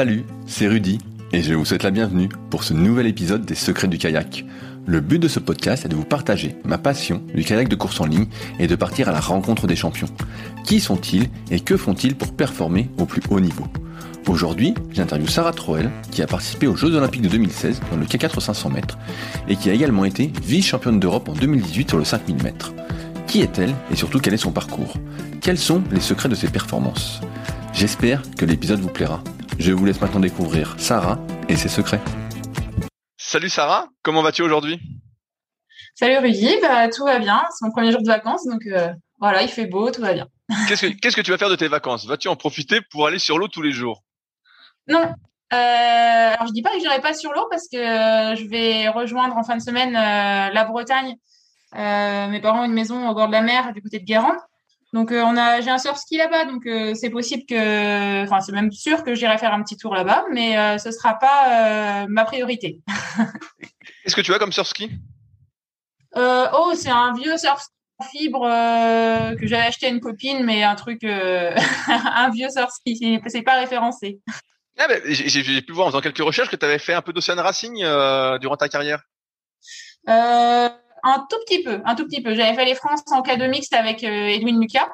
[0.00, 0.96] Salut, c'est Rudy
[1.30, 4.46] et je vous souhaite la bienvenue pour ce nouvel épisode des Secrets du kayak.
[4.86, 8.00] Le but de ce podcast est de vous partager ma passion du kayak de course
[8.00, 8.24] en ligne
[8.58, 10.08] et de partir à la rencontre des champions.
[10.64, 13.66] Qui sont-ils et que font-ils pour performer au plus haut niveau?
[14.26, 18.40] Aujourd'hui, j'interviewe Sarah Troel qui a participé aux Jeux Olympiques de 2016 dans le K4
[18.40, 18.96] 500 mètres
[19.48, 22.72] et qui a également été vice-championne d'Europe en 2018 sur le 5000 mètres.
[23.26, 24.94] Qui est-elle et surtout quel est son parcours?
[25.42, 27.20] Quels sont les secrets de ses performances?
[27.72, 29.22] J'espère que l'épisode vous plaira.
[29.58, 31.18] Je vous laisse maintenant découvrir Sarah
[31.48, 32.00] et ses secrets.
[33.16, 34.80] Salut Sarah, comment vas-tu aujourd'hui?
[35.94, 39.42] Salut Rudy, bah, tout va bien, c'est mon premier jour de vacances, donc euh, voilà,
[39.42, 40.26] il fait beau, tout va bien.
[40.68, 42.06] Qu'est-ce que, qu'est-ce que tu vas faire de tes vacances?
[42.06, 44.02] Vas-tu en profiter pour aller sur l'eau tous les jours?
[44.88, 45.14] Non,
[45.52, 45.56] euh,
[46.32, 49.36] alors je dis pas que j'irai pas sur l'eau parce que euh, je vais rejoindre
[49.36, 51.16] en fin de semaine euh, la Bretagne.
[51.74, 54.36] Euh, mes parents ont une maison au bord de la mer du côté de Guérande.
[54.92, 58.40] Donc euh, on a, j'ai un surf ski là-bas, donc euh, c'est possible que, enfin
[58.40, 62.02] c'est même sûr que j'irai faire un petit tour là-bas, mais euh, ce sera pas
[62.02, 62.80] euh, ma priorité.
[64.02, 64.90] Qu'est-ce que tu as comme surf ski
[66.16, 70.00] Euh, oh, c'est un vieux surf ski en fibre euh, que j'avais acheté à une
[70.00, 71.54] copine, mais un truc, euh,
[71.86, 74.20] un vieux surf ski, c'est- pas référencé.
[74.76, 77.12] ah ben, j'ai, pu voir en faisant quelques recherches que tu avais fait un peu
[77.12, 79.02] d'Ocean Racing euh, durant ta carrière.
[80.08, 80.68] Euh,
[81.02, 82.34] un tout petit peu, un tout petit peu.
[82.34, 84.88] J'avais fait les France en K2 mixte avec euh, Edwin Lucas,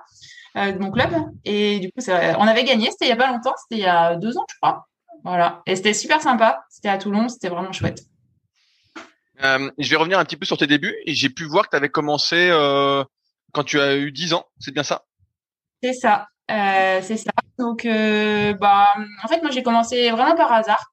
[0.57, 1.11] euh, de mon club,
[1.45, 2.91] et du coup, on avait gagné.
[2.91, 4.87] C'était il y a pas longtemps, c'était il y a deux ans, je crois.
[5.25, 6.65] Voilà, et c'était super sympa.
[6.71, 8.01] C'était à Toulon, c'était vraiment chouette.
[9.43, 11.71] Euh, je vais revenir un petit peu sur tes débuts et j'ai pu voir que
[11.71, 13.05] tu avais commencé euh,
[13.53, 15.05] quand tu as eu 10 ans, c'est bien ça?
[15.83, 17.33] C'est ça, euh, c'est ça.
[17.59, 18.87] Donc, bah,
[19.23, 20.93] en fait, moi, j'ai commencé vraiment par hasard.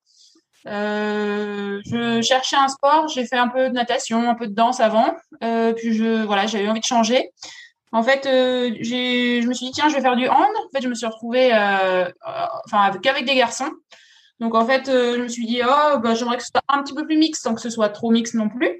[0.67, 4.79] Euh, je cherchais un sport, j'ai fait un peu de natation, un peu de danse
[4.79, 7.31] avant, euh, puis je, voilà, j'avais envie de changer.
[7.91, 10.35] En fait, euh, je me suis dit tiens, je vais faire du hand.
[10.39, 12.09] En fait, je me suis retrouvée, euh, euh,
[12.65, 13.69] enfin, avec, qu'avec des garçons.
[14.39, 16.95] Donc, en fait, je me suis dit oh, bah, j'aimerais que ce soit un petit
[16.95, 18.79] peu plus mixte, sans que ce soit trop mixte non plus.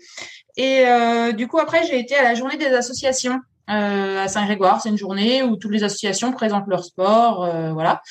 [0.58, 0.86] Et
[1.34, 3.40] du coup, après, j'ai été à la journée des associations
[3.70, 4.82] euh, à Saint-Grégoire.
[4.82, 8.02] C'est une journée où toutes les associations présentent leur sport, euh, voilà.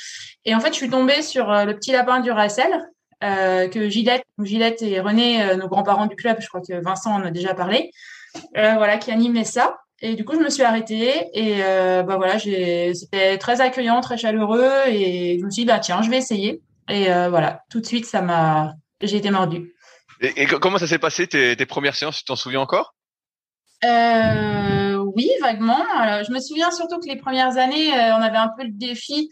[0.46, 2.70] Et en fait, je suis tombée sur le petit lapin du Racel,
[3.22, 7.12] euh, que Gillette, Gillette et René, euh, nos grands-parents du club, je crois que Vincent
[7.14, 7.90] en a déjà parlé,
[8.56, 9.78] euh, voilà, qui animait ça.
[10.00, 14.72] Et du coup, je me suis arrêtée et bah voilà, c'était très accueillant, très chaleureux
[14.88, 16.60] et je me suis dit bah tiens, je vais essayer.
[16.88, 19.72] Et voilà, tout de suite, ça m'a, j'ai été mordue.
[20.20, 22.18] et, et co- comment ça s'est passé tes, tes premières séances?
[22.18, 22.96] Tu t'en souviens encore?
[23.84, 25.84] Oui, vaguement.
[25.96, 29.30] Alors, je me souviens surtout que les premières années, on avait un peu le défi.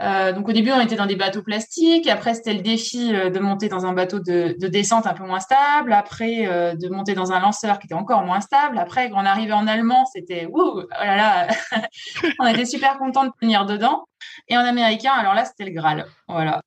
[0.00, 2.06] Euh, donc au début, on était dans des bateaux plastiques.
[2.06, 5.24] Après, c'était le défi euh, de monter dans un bateau de, de descente un peu
[5.24, 5.92] moins stable.
[5.92, 8.78] Après, euh, de monter dans un lanceur qui était encore moins stable.
[8.78, 11.48] Après, quand on arrivait en allemand, c'était ouh, oh là là,
[12.38, 14.04] on était super content de tenir dedans.
[14.48, 16.06] Et en américain, alors là, c'était le Graal.
[16.28, 16.60] Voilà.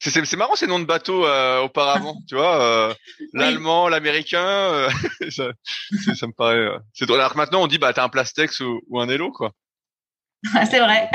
[0.00, 2.94] c'est, marrant ces noms de bateaux euh, auparavant, tu vois, euh,
[3.32, 4.90] l'allemand, l'américain, euh,
[5.30, 5.46] ça,
[6.26, 6.68] me paraît.
[6.92, 7.20] c'est drôle.
[7.20, 9.52] Alors que maintenant on dit bah t'as un Plastex ou, ou un Elo quoi.
[10.70, 11.10] c'est vrai,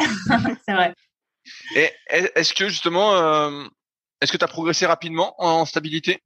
[0.65, 0.93] c'est vrai.
[1.75, 3.63] Et est- est-ce que justement, euh,
[4.21, 6.21] est-ce que tu as progressé rapidement en stabilité?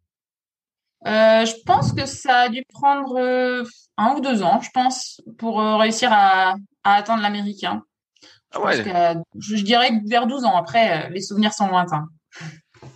[1.05, 3.63] Euh, je pense que ça a dû prendre euh,
[3.97, 7.83] un ou deux ans, je pense, pour réussir à, à atteindre l'américain.
[8.21, 8.27] Je,
[8.59, 8.83] Ah ouais.
[9.35, 10.55] je, je dirais que vers 12 ans.
[10.55, 12.07] Après, les souvenirs sont lointains.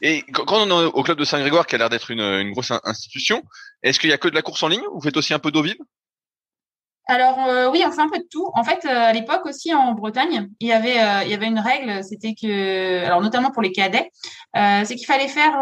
[0.01, 2.71] Et quand on est au club de Saint-Grégoire, qui a l'air d'être une, une grosse
[2.71, 3.43] in- institution,
[3.83, 5.39] est-ce qu'il y a que de la course en ligne ou vous faites aussi un
[5.39, 5.77] peu d'eau vive?
[7.07, 8.49] Alors euh, oui, on fait un peu de tout.
[8.53, 11.47] En fait, euh, à l'époque aussi en Bretagne, il y avait euh, il y avait
[11.47, 14.11] une règle, c'était que alors notamment pour les cadets,
[14.53, 15.61] c'est qu'il fallait faire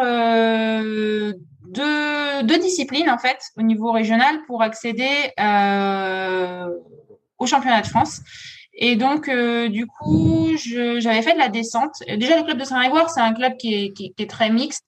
[0.82, 5.32] deux deux disciplines en fait au niveau régional pour accéder
[7.38, 8.22] au championnat de France.
[8.78, 11.96] Et donc euh, du coup, j'avais fait de la descente.
[12.18, 14.86] Déjà le club de Saint-Grégoire, c'est un club qui est qui, qui est très mixte.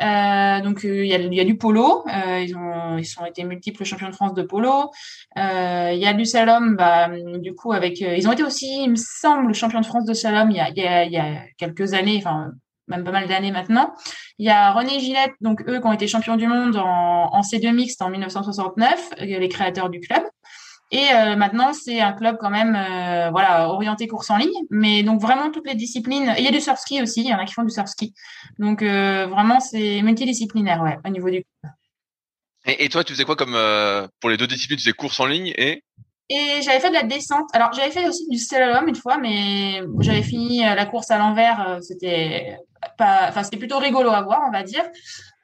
[0.00, 3.26] Euh, donc euh, il y, a, y a du polo, euh, ils ont ils ont
[3.26, 4.90] été multiples champions de France de polo.
[5.38, 8.84] Euh, il y a du slalom, bah, du coup, avec, euh, ils ont été aussi,
[8.84, 11.94] il me semble, champions de France de slalom il y a, y y a quelques
[11.94, 12.52] années, enfin,
[12.90, 13.94] même pas mal d'années maintenant.
[14.38, 17.40] Il y a René Gillette, donc eux qui ont été champions du monde en, en
[17.40, 20.22] C2 mixte en 1969, euh, les créateurs du club.
[20.92, 25.02] Et euh, maintenant, c'est un club quand même, euh, voilà, orienté course en ligne, mais
[25.04, 26.34] donc vraiment toutes les disciplines.
[26.36, 27.70] Et il y a du surf ski aussi, il y en a qui font du
[27.70, 28.12] surf ski.
[28.58, 31.44] Donc euh, vraiment, c'est multidisciplinaire, ouais, au niveau du
[32.66, 35.18] et, et toi, tu faisais quoi comme euh, pour les deux disciplines Tu faisais course
[35.20, 35.82] en ligne et?
[36.28, 37.48] Et j'avais fait de la descente.
[37.54, 41.18] Alors, j'avais fait aussi du slalom une fois, mais j'avais fini euh, la course à
[41.18, 41.68] l'envers.
[41.68, 42.56] euh, C'était
[42.96, 44.84] pas, enfin, c'était plutôt rigolo à voir, on va dire.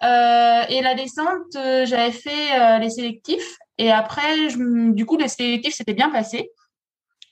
[0.03, 3.57] Euh, et la descente, j'avais fait les sélectifs.
[3.79, 6.51] Et après, du coup, les sélectifs, c'était bien passé.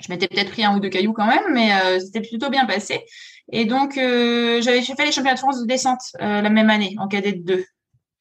[0.00, 2.66] Je m'étais peut-être pris un ou deux cailloux quand même, mais euh, c'était plutôt bien
[2.66, 3.04] passé.
[3.52, 6.96] Et donc, euh, j'avais fait les championnats de France de descente euh, la même année,
[6.98, 7.64] en cadet 2.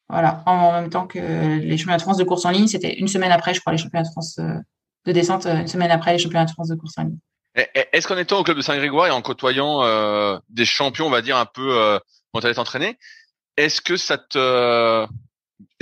[0.09, 2.67] Voilà, en même temps que les championnats de France de course en ligne.
[2.67, 6.13] C'était une semaine après, je crois, les championnats de France de descente, une semaine après
[6.13, 7.17] les championnats de France de course en ligne.
[7.55, 9.81] Est-ce qu'en étant au club de Saint-Grégoire et en côtoyant
[10.49, 11.99] des champions, on va dire, un peu
[12.31, 12.97] quand tu allais t'entraîner,
[13.57, 15.07] est-ce que ça te...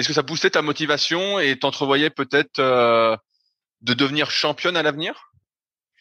[0.01, 5.31] Est-ce que ça boostait ta motivation et t'entrevoyais peut-être de devenir championne à l'avenir?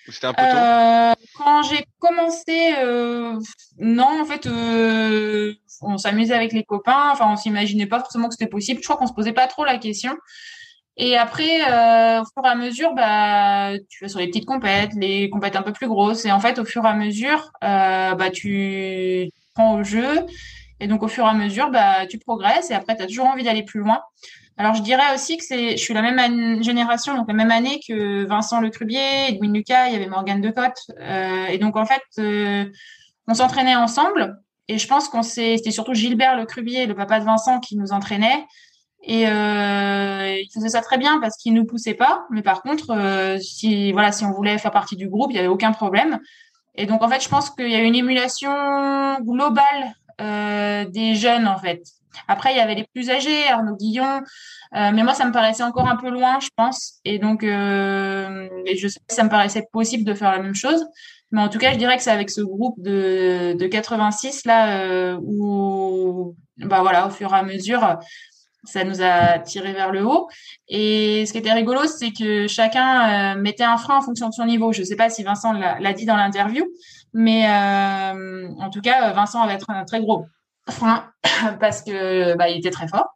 [0.09, 0.57] C'était un peu tôt?
[0.57, 3.39] Euh, Quand j'ai commencé, euh,
[3.79, 5.53] non, en fait, euh,
[5.83, 7.11] on s'amusait avec les copains.
[7.13, 8.81] Enfin, on s'imaginait pas forcément que c'était possible.
[8.81, 10.17] Je crois qu'on se posait pas trop la question.
[10.97, 11.61] Et après,
[12.21, 15.63] au fur et à mesure, bah, tu vas sur les petites compètes, les compètes un
[15.63, 16.25] peu plus grosses.
[16.25, 20.27] Et en fait, au fur et à mesure, bah, tu prends au jeu.
[20.81, 22.71] Et donc, au fur et à mesure, bah, tu progresses.
[22.71, 24.01] Et après, tu as toujours envie d'aller plus loin.
[24.57, 27.81] Alors, je dirais aussi que c'est, je suis la même génération, donc la même année
[27.87, 30.91] que Vincent Lecrubier, Edwin Lucas, il y avait Morgane Decotte.
[30.99, 32.65] Euh, et donc, en fait, euh,
[33.29, 34.37] on s'entraînait ensemble.
[34.69, 37.93] Et je pense qu'on s'est, c'était surtout Gilbert Lecrubier, le papa de Vincent, qui nous
[37.93, 38.47] entraînait.
[39.03, 42.27] Et euh, il faisait ça très bien parce qu'il nous poussait pas.
[42.31, 45.39] Mais par contre, euh, si voilà, si on voulait faire partie du groupe, il y
[45.39, 46.21] avait aucun problème.
[46.75, 51.47] Et donc, en fait, je pense qu'il y a une émulation globale euh, des jeunes,
[51.47, 51.83] en fait.
[52.29, 54.21] Après, il y avait les plus âgés, Arnaud Guillon,
[54.75, 57.01] euh, mais moi, ça me paraissait encore un peu loin, je pense.
[57.05, 60.85] Et donc, euh, je sais que ça me paraissait possible de faire la même chose.
[61.31, 65.17] Mais en tout cas, je dirais que c'est avec ce groupe de, de 86 là
[65.23, 67.99] où, bah voilà, au fur et à mesure,
[68.65, 70.29] ça nous a tiré vers le haut.
[70.69, 74.45] Et ce qui était rigolo, c'est que chacun mettait un frein en fonction de son
[74.45, 74.73] niveau.
[74.73, 76.67] Je ne sais pas si Vincent l'a dit dans l'interview,
[77.13, 80.27] mais euh, en tout cas, Vincent avait un très gros
[80.69, 81.11] frein
[81.61, 83.09] parce que bah, il était très fort.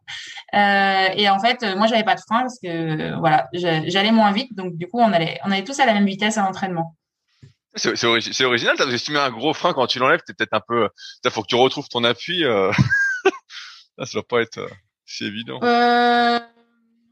[0.53, 4.55] Euh, et en fait, moi, j'avais pas de frein parce que voilà, j'allais moins vite.
[4.55, 6.95] Donc du coup, on allait, on allait tous à la même vitesse à l'entraînement.
[7.75, 8.75] C'est original.
[8.77, 10.21] T'as estimé un gros frein quand tu l'enlèves.
[10.25, 10.89] T'es peut-être un peu.
[11.23, 12.45] Il faut que tu retrouves ton appui.
[12.45, 12.71] Euh...
[13.99, 14.69] ça doit pas être euh,
[15.05, 15.59] si évident.
[15.61, 16.39] Euh...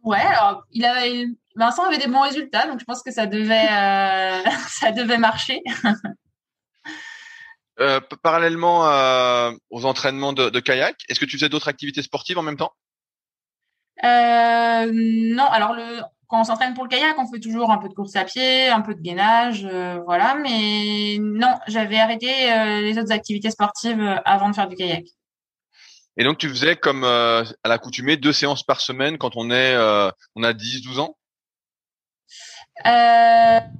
[0.04, 0.22] Ouais.
[0.22, 1.26] Alors, il avait.
[1.56, 5.62] Vincent avait des bons résultats, donc je pense que ça devait, euh, ça devait marcher.
[7.80, 8.82] Euh, parallèlement
[9.72, 12.74] aux entraînements de, de kayak, est-ce que tu faisais d'autres activités sportives en même temps?
[14.04, 17.90] Euh, Non, alors le, quand on s'entraîne pour le kayak, on fait toujours un peu
[17.90, 20.36] de course à pied, un peu de gainage, euh, voilà.
[20.36, 22.28] Mais non, j'avais arrêté
[22.82, 25.06] les autres activités sportives avant de faire du kayak.
[26.16, 29.76] Et donc tu faisais comme à l'accoutumée deux séances par semaine quand on est
[30.36, 31.18] on a 10 12 ans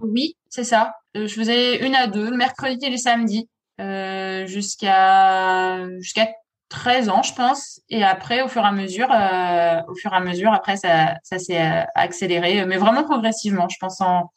[0.02, 0.96] Oui, c'est ça.
[1.14, 3.48] Je faisais une à deux, le mercredi et le samedi.
[3.82, 6.30] Euh, jusqu'à jusqu'à
[6.74, 7.82] 13 ans, je pense.
[7.90, 11.16] Et après, au fur et à mesure, euh, au fur et à mesure, après, ça,
[11.24, 13.70] ça s'est euh, accéléré, mais vraiment progressivement.
[13.70, 14.32] Je pense en,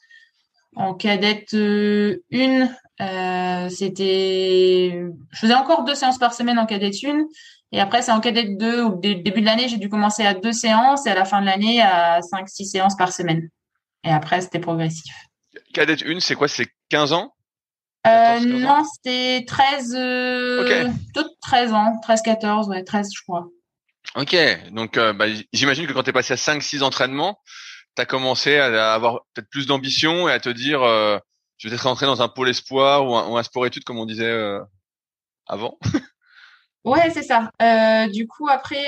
[0.76, 2.68] en cadette 1,
[3.00, 5.02] euh, c'était,
[5.32, 7.24] je faisais encore deux séances par semaine en cadette 1.
[7.72, 10.52] Et après, c'est en cadette 2, au début de l'année, j'ai dû commencer à deux
[10.52, 13.48] séances et à la fin de l'année à 5, 6 séances par semaine.
[14.04, 15.14] Et après, c'était progressif.
[15.72, 16.48] Cadette 1, c'est quoi?
[16.48, 17.32] C'est 15 ans?
[18.06, 20.88] Euh, non, c'était 13, euh,
[21.42, 23.48] 13 ans, 13, 14, ouais, 13, je crois.
[24.14, 24.36] Ok,
[24.70, 27.40] donc euh, bah, j'imagine que quand tu es passé à 5-6 entraînements,
[27.96, 31.18] tu as commencé à avoir peut-être plus d'ambition et à te dire, euh,
[31.58, 33.98] je vais peut-être rentrer dans un pôle espoir ou un, ou un sport études comme
[33.98, 34.60] on disait euh,
[35.46, 35.78] avant.
[36.84, 37.50] ouais, c'est ça.
[38.08, 38.84] du coup, après,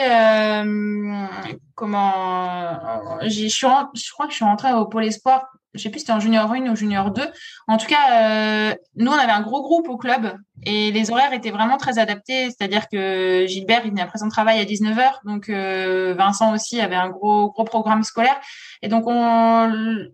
[1.75, 6.07] comment, je, je crois que je suis rentrée au pôle espoir je sais plus si
[6.07, 7.23] c'était en junior 1 ou junior 2.
[7.67, 10.35] En tout cas, euh, nous, on avait un gros groupe au club
[10.65, 12.47] et les horaires étaient vraiment très adaptés.
[12.47, 15.21] C'est-à-dire que Gilbert, il venait après son travail à 19h.
[15.25, 18.41] Donc, euh, Vincent aussi avait un gros, gros programme scolaire.
[18.83, 20.09] Et donc, on,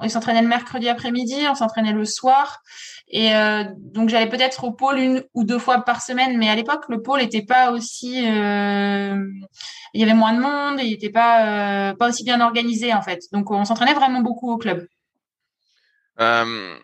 [0.00, 2.62] on s'entraînait le mercredi après-midi, on s'entraînait le soir.
[3.08, 6.36] Et euh, donc, j'allais peut-être au pôle une ou deux fois par semaine.
[6.38, 8.24] Mais à l'époque, le pôle n'était pas aussi...
[8.26, 9.24] Euh,
[9.92, 13.02] il y avait moins de monde, il n'était pas, euh, pas aussi bien organisé, en
[13.02, 13.20] fait.
[13.32, 14.86] Donc, on s'entraînait vraiment beaucoup au club.
[16.20, 16.78] Euh,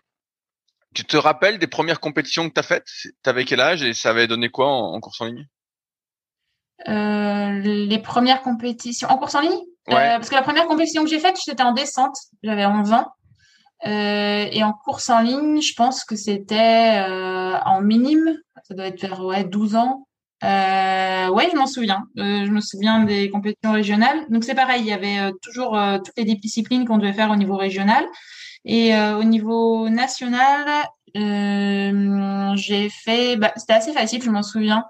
[0.93, 2.87] tu te rappelles des premières compétitions que tu as faites
[3.23, 5.47] T'avais quel âge et ça avait donné quoi en, course en ligne?
[6.87, 9.61] Euh, Les premières compétitions en course en ligne?
[9.89, 12.15] Euh, Parce que la première compétition que j'ai faite, c'était en descente.
[12.43, 13.07] J'avais 11 ans.
[13.87, 17.03] Euh, et en course en ligne, je pense que c'était
[17.65, 18.37] en minime.
[18.67, 20.07] Ça doit être vers ouais, 12 ans.
[20.43, 22.03] Ouais, je m'en souviens.
[22.15, 24.25] Je me souviens des compétitions régionales.
[24.29, 27.55] Donc c'est pareil, il y avait toujours toutes les disciplines qu'on devait faire au niveau
[27.55, 28.05] régional.
[28.65, 30.87] Et euh, au niveau national,
[31.17, 34.85] euh, j'ai fait, bah, c'était assez facile, je m'en souviens.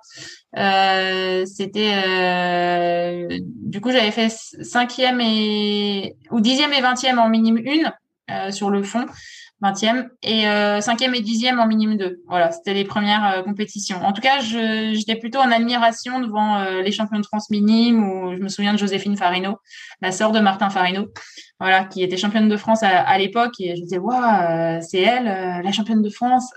[0.57, 7.57] Euh, c'était, euh, du coup, j'avais fait cinquième et ou dixième et vingtième en minime
[7.57, 7.91] une
[8.29, 9.05] euh, sur le fond.
[9.61, 12.21] 20e et euh, 5e et 10e en minime 2.
[12.27, 14.03] Voilà, c'était les premières euh, compétitions.
[14.03, 18.35] En tout cas, j'étais plutôt en admiration devant euh, les champions de France minime où
[18.35, 19.59] je me souviens de Joséphine Farino,
[20.01, 21.07] la sœur de Martin Farino,
[21.59, 25.71] voilà, qui était championne de France à, l'époque et je disais waouh, c'est elle la
[25.71, 26.51] championne de France.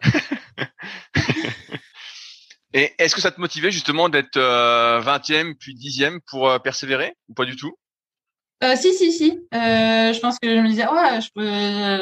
[2.74, 7.46] et est-ce que ça te motivait justement d'être 20e puis 10e pour persévérer ou pas
[7.46, 7.74] du tout?
[8.62, 9.30] Euh, si, si, si.
[9.54, 11.20] Euh, je pense que je me disais, ouais,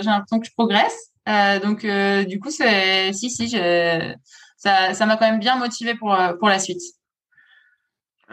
[0.02, 1.10] j'ai l'impression que je progresse.
[1.28, 4.14] Euh, donc, euh, du coup, c'est, si, si, je,
[4.56, 6.80] ça, ça m'a quand même bien motivé pour pour la suite.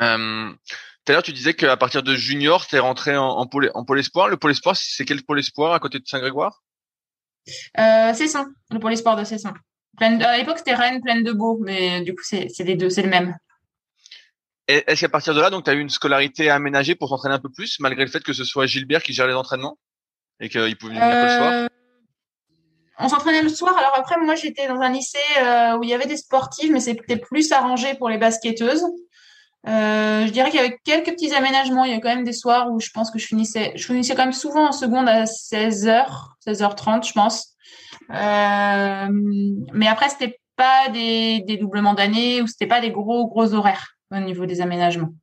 [0.02, 0.52] Euh,
[1.06, 3.72] tout à l'heure, tu disais qu'à partir de junior, tu es rentré en, en, pôle,
[3.76, 4.28] en pôle espoir.
[4.28, 6.64] Le pôle espoir, c'est quel pôle espoir à côté de Saint-Grégoire?
[7.78, 9.54] Euh, Cesson, le pôle espoir de Cesson.
[10.00, 13.10] à l'époque, c'était Rennes, pleine de beau, mais du coup, c'est les deux, c'est le
[13.10, 13.36] même.
[14.68, 17.40] Est-ce qu'à partir de là, donc, tu as eu une scolarité aménagée pour t'entraîner un
[17.40, 19.78] peu plus, malgré le fait que ce soit Gilbert qui gère les entraînements
[20.40, 21.52] et qu'il pouvait venir le soir?
[21.54, 21.68] Euh,
[22.98, 23.78] On s'entraînait le soir.
[23.78, 26.80] Alors après, moi, j'étais dans un lycée euh, où il y avait des sportifs, mais
[26.80, 28.86] c'était plus arrangé pour les basketteuses.
[29.68, 31.86] Euh, je dirais qu'il y avait quelques petits aménagements.
[31.86, 34.16] Il y a quand même des soirs où je pense que je finissais, je finissais
[34.16, 36.08] quand même souvent en seconde à 16h,
[36.48, 37.56] 16h30, je pense.
[38.10, 43.95] mais après, c'était pas des, des doublements d'années ou c'était pas des gros gros horaires
[44.12, 45.14] au niveau des aménagements.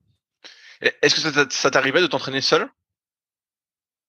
[0.81, 2.69] Est-ce que ça t'arrivait de t'entraîner seul?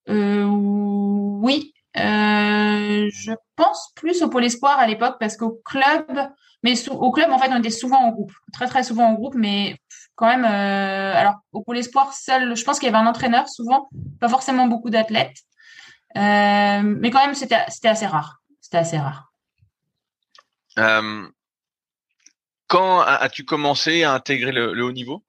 [0.10, 6.06] Euh, Oui, euh, je pense plus au pôle espoir à l'époque parce qu'au club,
[6.64, 9.36] mais au club en fait on était souvent en groupe, très très souvent en groupe,
[9.36, 9.78] mais
[10.16, 13.48] quand même, euh, alors au pôle espoir seul, je pense qu'il y avait un entraîneur
[13.48, 13.90] souvent,
[14.20, 15.38] pas forcément beaucoup d'athlètes,
[16.16, 19.32] mais quand même c'était c'était assez rare, c'était assez rare.
[22.68, 25.24] Quand as-tu commencé à intégrer le, haut niveau?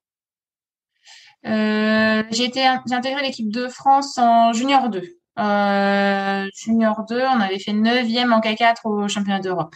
[1.46, 5.02] Euh, J'ai intégré l'équipe de France en junior 2.
[5.38, 9.74] Euh, junior 2, on avait fait 9e en K4 au championnat d'Europe.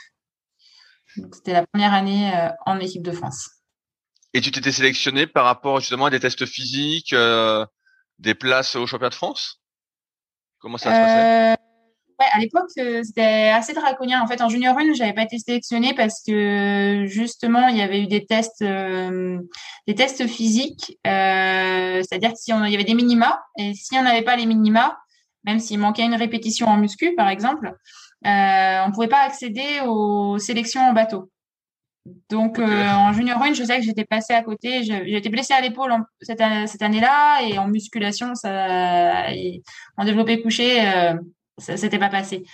[1.32, 3.50] C'était la première année euh, en équipe de France.
[4.34, 7.14] Et tu t'étais sélectionné par rapport justement à des tests physiques,
[8.18, 9.60] des places au championnat de France?
[10.58, 11.57] Comment ça se passait?
[12.20, 14.20] Ouais, à l'époque, euh, c'était assez draconien.
[14.20, 18.02] En fait, en junior 1, j'avais pas été sélectionnée parce que justement, il y avait
[18.02, 19.38] eu des tests, euh,
[19.86, 20.98] des tests physiques.
[21.06, 24.98] Euh, C'est-à-dire qu'il y avait des minima et si on n'avait pas les minima,
[25.44, 27.72] même s'il manquait une répétition en muscu, par exemple,
[28.26, 31.30] euh, on pouvait pas accéder aux sélections en bateau.
[32.30, 34.82] Donc en junior 1, je sais que j'étais passée à côté.
[34.82, 39.26] J'étais blessée à l'épaule cette, cette année-là et en musculation, ça,
[39.96, 40.80] en développé couché
[41.58, 42.44] ça s'était pas passé.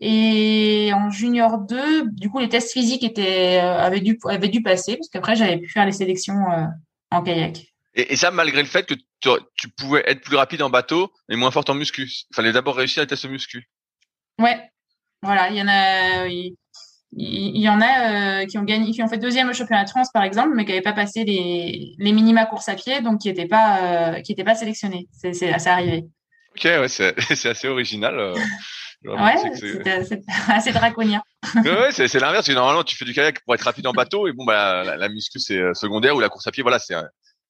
[0.00, 4.62] Et en junior 2, du coup, les tests physiques étaient euh, avaient dû avaient dû
[4.62, 6.64] passer parce qu'après j'avais pu faire les sélections euh,
[7.10, 7.66] en kayak.
[7.94, 11.50] Et, ça malgré le fait que tu, pouvais être plus rapide en bateau mais moins
[11.50, 12.04] forte en muscu.
[12.04, 13.68] Il fallait d'abord réussir les tests muscu.
[14.40, 14.70] Ouais,
[15.22, 16.26] voilà, il y en a.
[17.14, 19.90] Il, y en a euh, qui ont gagné, qui ont fait deuxième au championnat de
[19.90, 23.20] France par exemple, mais qui n'avaient pas passé les, les minima course à pied, donc
[23.20, 25.06] qui n'étaient pas qui étaient pas sélectionnés.
[25.12, 26.06] C'est c'est arrivé.
[26.54, 28.18] Ok, ouais, c'est assez original.
[28.18, 28.34] Euh,
[29.04, 29.88] ouais, c'est
[30.48, 31.22] assez draconien.
[31.56, 32.48] ouais, c'est l'inverse.
[32.50, 35.08] Normalement, tu fais du kayak pour être rapide en bateau, et bon, bah, la, la
[35.08, 36.94] muscu c'est euh, secondaire ou la course à pied, voilà, c'est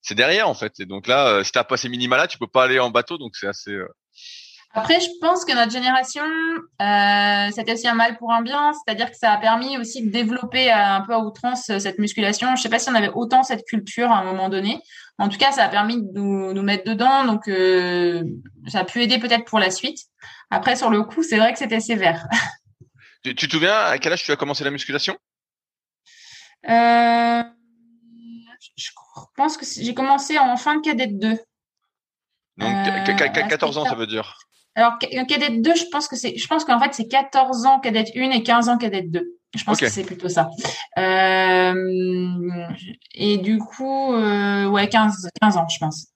[0.01, 0.79] c'est derrière en fait.
[0.79, 2.89] Et donc là, euh, si t'as pas ces minima là, tu peux pas aller en
[2.89, 3.75] bateau, donc c'est assez.
[4.75, 9.11] Après, je pense que notre génération, euh, c'était aussi un mal pour un bien, c'est-à-dire
[9.11, 12.55] que ça a permis aussi de développer un peu à outrance cette musculation.
[12.55, 14.81] Je sais pas si on avait autant cette culture à un moment donné.
[15.19, 18.23] En tout cas, ça a permis de nous, nous mettre dedans, donc euh,
[18.67, 19.99] ça a pu aider peut-être pour la suite.
[20.49, 22.27] Après, sur le coup, c'est vrai que c'était sévère.
[23.23, 25.17] Tu, te souviens à quel âge tu as commencé la musculation?
[26.67, 27.41] Euh,
[28.75, 28.89] Je
[29.37, 31.39] pense que j'ai commencé en fin de cadette 2.
[32.57, 32.75] Donc
[33.49, 34.37] 14 ans, ça veut dire
[34.75, 38.09] alors, cadette 2, je pense que c'est, je pense qu'en fait, c'est 14 ans cadette
[38.15, 39.37] 1 et 15 ans cadette 2.
[39.55, 40.49] Je pense que c'est plutôt ça.
[40.97, 42.65] Euh,
[43.13, 46.07] et du coup, euh, ouais, 15, 15 ans, je pense.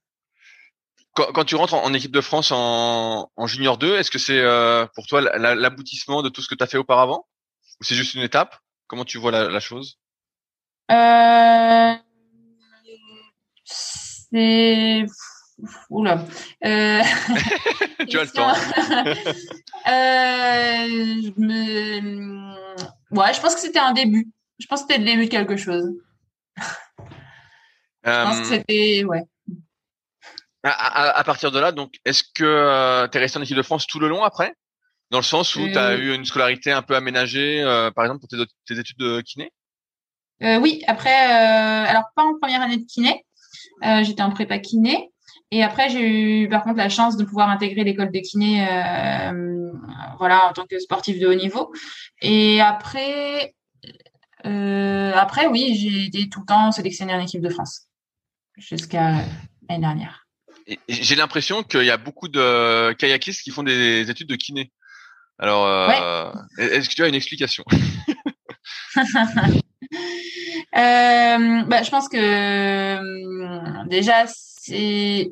[1.13, 4.39] Quand, quand tu rentres en, équipe de France en, en junior 2, est-ce que c'est
[4.39, 7.27] euh, pour toi l'aboutissement de tout ce que tu as fait auparavant?
[7.79, 8.57] Ou c'est juste une étape?
[8.87, 9.99] Comment tu vois la, la chose?
[10.91, 11.93] Euh,
[13.65, 15.05] C'est
[15.89, 16.23] Oula.
[16.65, 17.01] Euh...
[18.09, 18.53] tu as le temps.
[19.87, 19.93] euh,
[21.23, 22.55] je me...
[23.11, 24.29] Ouais, je pense que c'était un début.
[24.59, 25.89] Je pense que c'était le début de quelque chose.
[26.57, 26.63] je
[28.03, 29.03] pense que euh, c'était...
[29.05, 29.23] Ouais.
[30.63, 33.87] À, à, partir de là, donc, est-ce que tu es resté en équipe de France
[33.87, 34.53] tout le long après?
[35.11, 37.63] Dans le sens où tu as eu une scolarité un peu aménagée,
[37.95, 38.37] par exemple, pour tes,
[38.67, 39.51] tes études de kiné?
[40.41, 43.25] Oui, après, alors pas en première année de kiné.
[44.03, 45.09] J'étais en prépa kiné.
[45.51, 48.65] Et après, j'ai eu par contre la chance de pouvoir intégrer l'école de kiné,
[50.17, 51.73] voilà, en tant que sportif de haut niveau.
[52.21, 53.55] Et après,
[54.43, 57.87] après, oui, j'ai été tout le temps sélectionnée en équipe de France
[58.57, 59.11] jusqu'à
[59.69, 60.27] l'année dernière.
[60.89, 64.71] J'ai l'impression qu'il y a beaucoup de kayakistes qui font des études de kiné.
[65.39, 67.63] Alors, euh, est-ce que tu as une explication?
[70.75, 74.25] Euh, bah, Je pense que euh, déjà,
[74.67, 75.31] c'est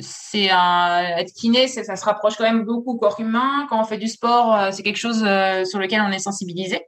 [0.00, 3.66] c'est un être kiné, ça se rapproche quand même beaucoup au corps humain.
[3.68, 5.18] Quand on fait du sport, euh, c'est quelque chose
[5.68, 6.86] sur lequel on est sensibilisé.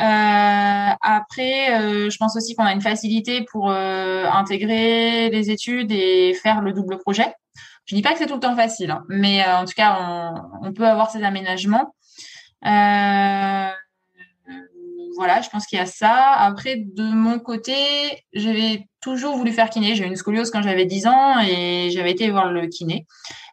[0.00, 5.90] Euh, après, euh, je pense aussi qu'on a une facilité pour euh, intégrer les études
[5.90, 7.34] et faire le double projet.
[7.84, 10.68] Je dis pas que c'est tout le temps facile, hein, mais en tout cas, on,
[10.68, 11.94] on, peut avoir ces aménagements.
[12.62, 13.74] voilà,
[15.42, 16.32] je pense qu'il y a ça.
[16.32, 17.74] Après, de mon côté,
[18.32, 19.94] j'avais toujours voulu faire kiné.
[19.94, 23.06] J'ai eu une scoliose quand j'avais 10 ans et j'avais été voir le kiné.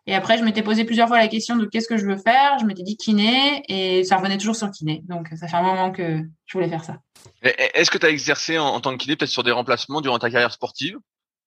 [0.07, 2.59] Et après, je m'étais posé plusieurs fois la question de qu'est-ce que je veux faire.
[2.59, 5.03] Je m'étais dit kiné et ça revenait toujours sur kiné.
[5.07, 6.97] Donc, ça fait un moment que je voulais faire ça.
[7.41, 10.29] Est-ce que tu as exercé en, tant que kiné peut-être sur des remplacements durant ta
[10.29, 10.97] carrière sportive?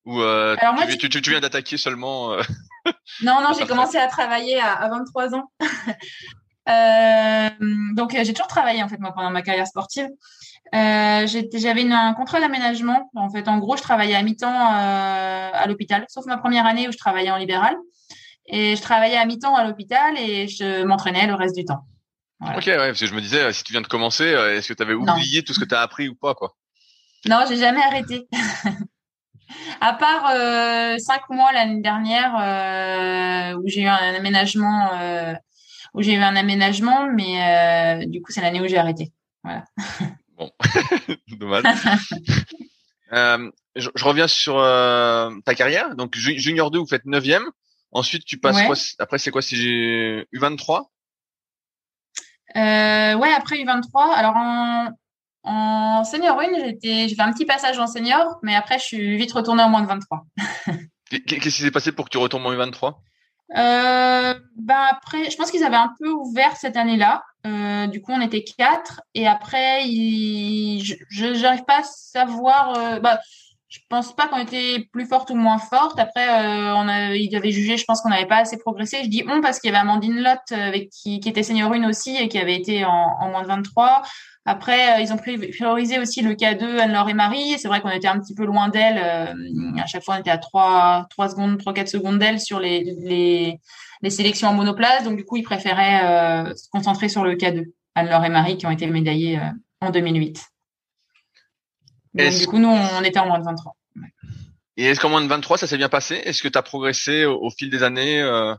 [0.06, 0.56] Ou euh,
[0.98, 2.42] tu, tu, viens d'attaquer seulement euh,
[3.22, 5.52] Non, non, j'ai commencé à travailler à, à 23 ans.
[6.68, 7.50] euh,
[7.94, 10.08] donc, j'ai toujours travaillé en fait moi pendant ma carrière sportive.
[10.74, 13.10] Euh, j'avais un contrat d'aménagement.
[13.14, 16.88] En fait, en gros, je travaillais à mi-temps euh, à l'hôpital, sauf ma première année
[16.88, 17.76] où je travaillais en libéral.
[18.46, 21.84] Et je travaillais à mi-temps à l'hôpital et je m'entraînais le reste du temps.
[22.40, 24.74] Ok, ouais, parce que je me disais, si tu viens de commencer, euh, est-ce que
[24.74, 26.54] tu avais oublié tout ce que tu as appris ou pas, quoi?
[27.26, 28.28] Non, j'ai jamais arrêté.
[29.80, 35.34] à part euh, cinq mois l'année dernière euh, où j'ai eu un aménagement, euh,
[35.94, 39.12] où j'ai eu un aménagement, mais euh, du coup c'est l'année où j'ai arrêté.
[39.42, 39.64] Voilà.
[40.38, 40.50] Bon,
[41.28, 41.64] dommage.
[43.12, 44.56] Euh, je, je, reviens sur
[45.44, 45.96] ta carrière.
[45.96, 47.44] Donc junior 2, vous faites 9e.
[47.92, 49.42] Ensuite, tu passes quoi Après, c'est quoi?
[49.42, 50.86] Si j'ai U23
[52.56, 54.14] euh, Ouais, après U23.
[54.14, 54.90] Alors en,
[55.42, 59.16] en senior 1, j'étais, j'ai fait un petit passage en senior, mais après, je suis
[59.16, 60.26] vite retournée en moins de 23.
[61.26, 62.94] Qu'est-ce qui s'est passé pour que tu retournes en U23
[63.56, 67.22] euh, ben après, je pense qu'ils avaient un peu ouvert cette année-là.
[67.46, 69.00] Euh, du coup, on était quatre.
[69.14, 72.76] Et après, ils, je n'arrive pas à savoir.
[72.76, 73.18] Euh, bah,
[73.68, 75.98] je pense pas qu'on était plus forte ou moins forte.
[75.98, 79.04] Après, euh, on a, il avait jugé, je pense qu'on n'avait pas assez progressé.
[79.04, 81.72] Je dis on parce qu'il y avait Amandine Lotte euh, avec qui, qui était senior
[81.72, 84.02] 1 aussi et qui avait été en, en moins de 23.
[84.48, 87.58] Après, euh, ils ont priorisé aussi le K2 Anne-Laure et Marie.
[87.58, 88.98] C'est vrai qu'on était un petit peu loin d'elle.
[88.98, 92.82] à chaque fois, on était à 3, 3 secondes, 3, 4 secondes d'elle sur les,
[92.82, 93.60] les,
[94.02, 95.04] les, sélections en monoplace.
[95.04, 98.70] Donc, du coup, ils préféraient se concentrer sur le K2 Anne-Laure et Marie qui ont
[98.70, 99.40] été médaillées
[99.80, 100.40] en 2008
[102.14, 103.76] du coup, nous, on était en moins de 23.
[104.76, 106.16] Et est-ce qu'en moins de 23, ça s'est bien passé?
[106.24, 108.54] Est-ce que tu as progressé au, fil des années euh,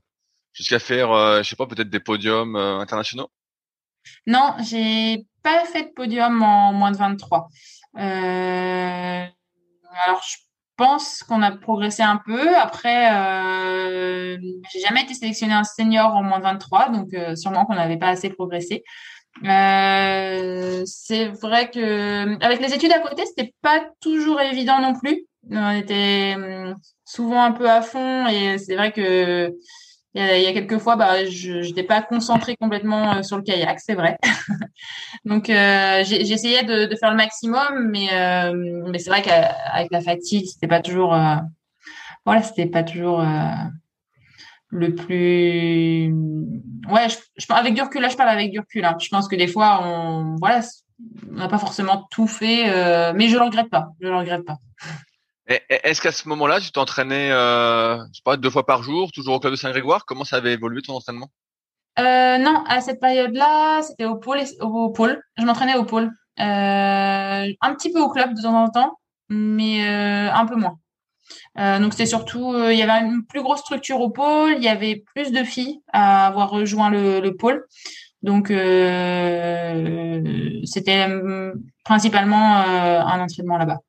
[0.53, 3.29] jusqu'à faire, euh, je sais pas, peut-être des podiums euh, internationaux?
[4.27, 7.49] Non, j'ai pas fait de podium en moins de 23.
[7.95, 8.11] alors,
[10.27, 10.37] je
[10.77, 12.55] pense qu'on a progressé un peu.
[12.55, 14.37] Après, euh,
[14.71, 18.09] j'ai jamais été sélectionné un senior en moins de 23, donc sûrement qu'on n'avait pas
[18.09, 18.83] assez progressé.
[19.45, 25.25] Euh, c'est vrai que avec les études à côté, c'était pas toujours évident non plus.
[25.49, 26.75] On était hum,
[27.05, 29.55] souvent un peu à fond et c'est vrai que
[30.15, 33.79] il y, a, quelques fois, bah, je n'étais pas concentrée complètement euh, sur le kayak,
[33.79, 34.17] c'est vrai.
[35.25, 40.47] Donc, euh, j'essayais de, faire le maximum, mais, euh, mais c'est vrai qu'avec la fatigue,
[40.47, 41.15] c'était pas toujours,
[42.25, 42.41] voilà,
[42.71, 43.23] pas toujours
[44.71, 46.13] le plus
[46.91, 47.07] ouais
[47.49, 48.95] avec du recul là je parle avec du recul hein.
[49.01, 50.61] je pense que des fois on voilà
[51.27, 52.65] on n'a pas forcément tout fait
[53.13, 54.59] mais je le regrette pas je le regrette pas
[55.49, 59.35] est-ce qu'à ce moment-là tu t'entraînais euh, je sais pas deux fois par jour toujours
[59.35, 60.05] au club de Saint-Grégoire?
[60.05, 61.29] Comment ça avait évolué ton entraînement?
[61.97, 65.21] Euh, non à cette période-là c'était au pôle au pôle.
[65.37, 66.11] Je m'entraînais au pôle.
[66.39, 66.43] Euh,
[67.61, 70.77] un petit peu au club de temps en temps mais euh, un peu moins.
[71.55, 75.03] Donc c'était surtout, il y avait une plus grosse structure au pôle, il y avait
[75.13, 77.65] plus de filles à avoir rejoint le, pôle.
[78.23, 78.47] Donc
[80.65, 81.07] c'était
[81.83, 83.79] principalement un entraînement là-bas.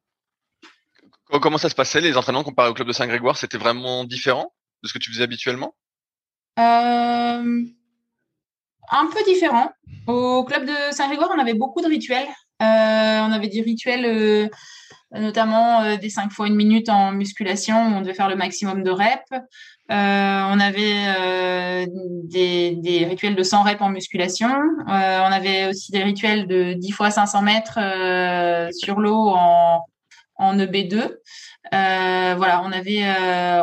[1.40, 4.88] Comment ça se passait les entraînements comparés au club de Saint-Grégoire C'était vraiment différent de
[4.88, 5.74] ce que tu faisais habituellement?
[6.56, 7.44] Un
[9.12, 9.70] peu différent.
[10.06, 12.28] Au club de Saint-Grégoire, on avait beaucoup de rituels.
[12.60, 12.64] on
[13.32, 14.50] avait des rituels
[15.12, 18.82] notamment euh, des 5 fois une minute en musculation où on devait faire le maximum
[18.82, 19.32] de reps.
[19.32, 19.42] Euh,
[19.90, 21.86] on avait euh,
[22.24, 24.50] des, des, rituels de 100 reps en musculation.
[24.86, 27.78] on avait aussi des rituels de 10 fois 500 mètres
[28.72, 29.84] sur l'eau en,
[30.40, 31.16] en EB2.
[31.70, 33.04] voilà, on avait,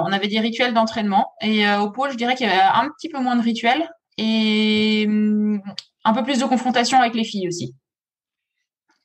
[0.02, 1.34] on avait des rituels d'entraînement.
[1.42, 5.06] Et au pôle, je dirais qu'il y avait un petit peu moins de rituels et
[5.08, 5.62] hum,
[6.04, 7.76] un peu plus de confrontation avec les filles aussi.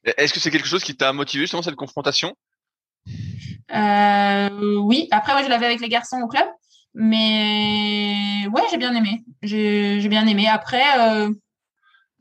[0.04, 2.34] Est-ce que c'est quelque chose qui t'a motivé justement cette confrontation?
[3.70, 5.08] Oui.
[5.10, 6.46] Après, moi, je l'avais avec les garçons au club.
[6.94, 9.24] Mais ouais, j'ai bien aimé.
[9.42, 10.46] J'ai bien aimé.
[10.48, 11.30] Après, euh,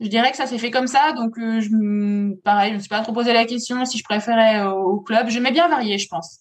[0.02, 1.12] je dirais que ça s'est fait comme ça.
[1.12, 4.62] Donc, euh, je, pareil, je me suis pas trop posé la question si je préférais
[4.64, 5.28] au, club.
[5.28, 6.40] J'aimais bien varier, je pense.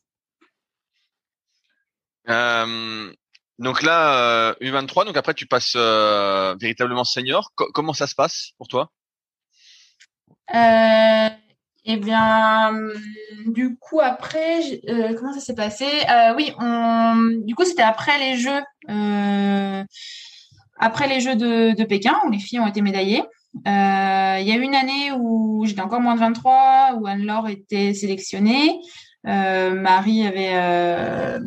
[2.29, 3.11] Euh,
[3.59, 7.51] donc là, U23, donc après tu passes véritablement senior.
[7.55, 8.91] comment ça se passe pour toi?
[11.83, 12.71] Eh bien,
[13.47, 15.85] du coup, après, euh, comment ça s'est passé?
[16.09, 19.83] Euh, Oui, on, du coup, c'était après les Jeux, euh,
[20.77, 23.23] après les Jeux de, Pékin, où les filles ont été médaillées.
[23.53, 28.79] Il y a une année où j'étais encore moins de 23, où Anne-Laure était sélectionnée.
[29.23, 31.39] Marie avait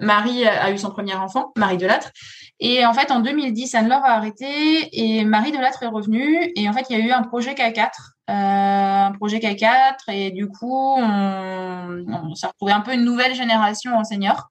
[0.00, 2.10] Marie a eu son premier enfant, Marie Delattre.
[2.58, 6.52] Et en fait, en 2010, Anne-Laure a arrêté et Marie Delattre est revenue.
[6.56, 7.90] Et en fait, il y a eu un projet K4
[8.30, 13.34] euh, un projet K4 et du coup on, on s'est retrouvé un peu une nouvelle
[13.34, 14.48] génération en senior.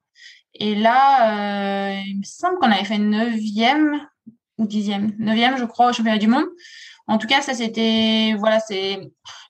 [0.54, 3.98] Et là, euh, il me semble qu'on avait fait neuvième
[4.58, 6.46] ou dixième, neuvième je crois au championnat du monde.
[7.08, 9.00] En tout cas, ça c'était voilà, c'est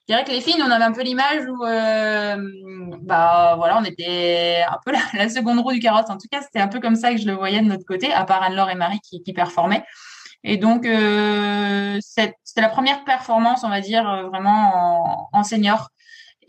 [0.07, 2.35] je dirais que les filles, on avait un peu l'image où, euh,
[3.01, 6.09] bah voilà, on était un peu la, seconde roue du carrosse.
[6.09, 8.11] En tout cas, c'était un peu comme ça que je le voyais de notre côté,
[8.11, 9.85] à part Anne-Laure et Marie qui, qui performaient.
[10.43, 15.87] Et donc, euh, c'était la première performance, on va dire, euh, vraiment en, senior.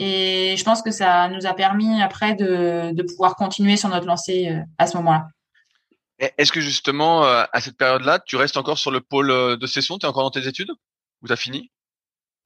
[0.00, 4.06] Et je pense que ça nous a permis après de, de pouvoir continuer sur notre
[4.06, 5.28] lancée euh, à ce moment-là.
[6.38, 9.98] Est-ce que justement, euh, à cette période-là, tu restes encore sur le pôle de session?
[9.98, 10.70] Tu es encore dans tes études?
[11.22, 11.70] Ou tu as fini?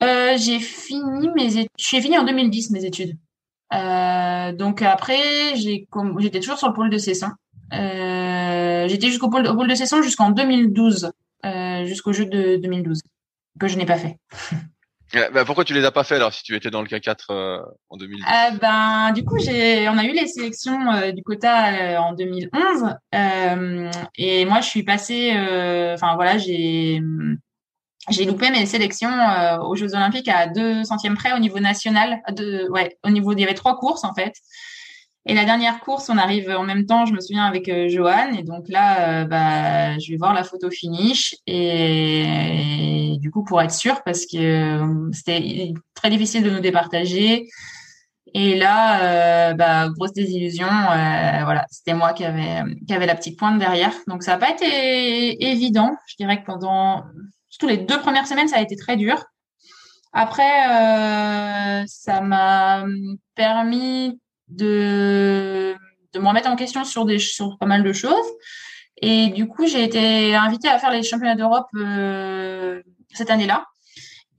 [0.03, 1.69] Euh, J'ai fini mes études.
[1.77, 3.17] J'ai fini en 2010 mes études.
[3.75, 6.99] Euh, donc après, j'étais toujours sur le pôle de.
[7.75, 11.11] Euh, j'étais jusqu'au pôle, pôle de Cesson jusqu'en 2012.
[11.45, 13.01] Euh, jusqu'au jeu de 2012,
[13.61, 14.19] que je n'ai pas fait.
[15.13, 17.63] bah pourquoi tu les as pas fait alors si tu étais dans le K4 euh,
[17.89, 22.01] en 2012 euh, Ben du coup j'ai, on a eu les sélections euh, du quota
[22.01, 22.95] en 2011
[24.17, 25.33] et moi je suis passée,
[25.95, 27.01] enfin voilà j'ai
[28.11, 29.11] j'ai loupé mes sélections
[29.63, 32.23] aux Jeux Olympiques à deux centièmes près au niveau national.
[32.31, 34.33] De, ouais, au niveau il y avait trois courses en fait.
[35.31, 38.33] Et la dernière course, on arrive en même temps, je me souviens, avec euh, Johan.
[38.33, 41.37] Et donc là, euh, bah, je vais voir la photo finish.
[41.47, 47.47] Et, du coup, pour être sûr, parce que euh, c'était très difficile de nous départager.
[48.33, 50.67] Et là, bah, grosse désillusion.
[50.67, 53.93] voilà, c'était moi qui avait, qui avait la petite pointe derrière.
[54.07, 55.95] Donc ça n'a pas été évident.
[56.07, 57.05] Je dirais que pendant
[57.51, 59.23] surtout les deux premières semaines, ça a été très dur.
[60.13, 62.85] Après, ça m'a
[63.35, 65.77] permis de,
[66.13, 68.27] de me remettre en question sur, des, sur pas mal de choses.
[69.01, 72.83] Et du coup, j'ai été invitée à faire les championnats d'Europe euh,
[73.13, 73.67] cette année-là.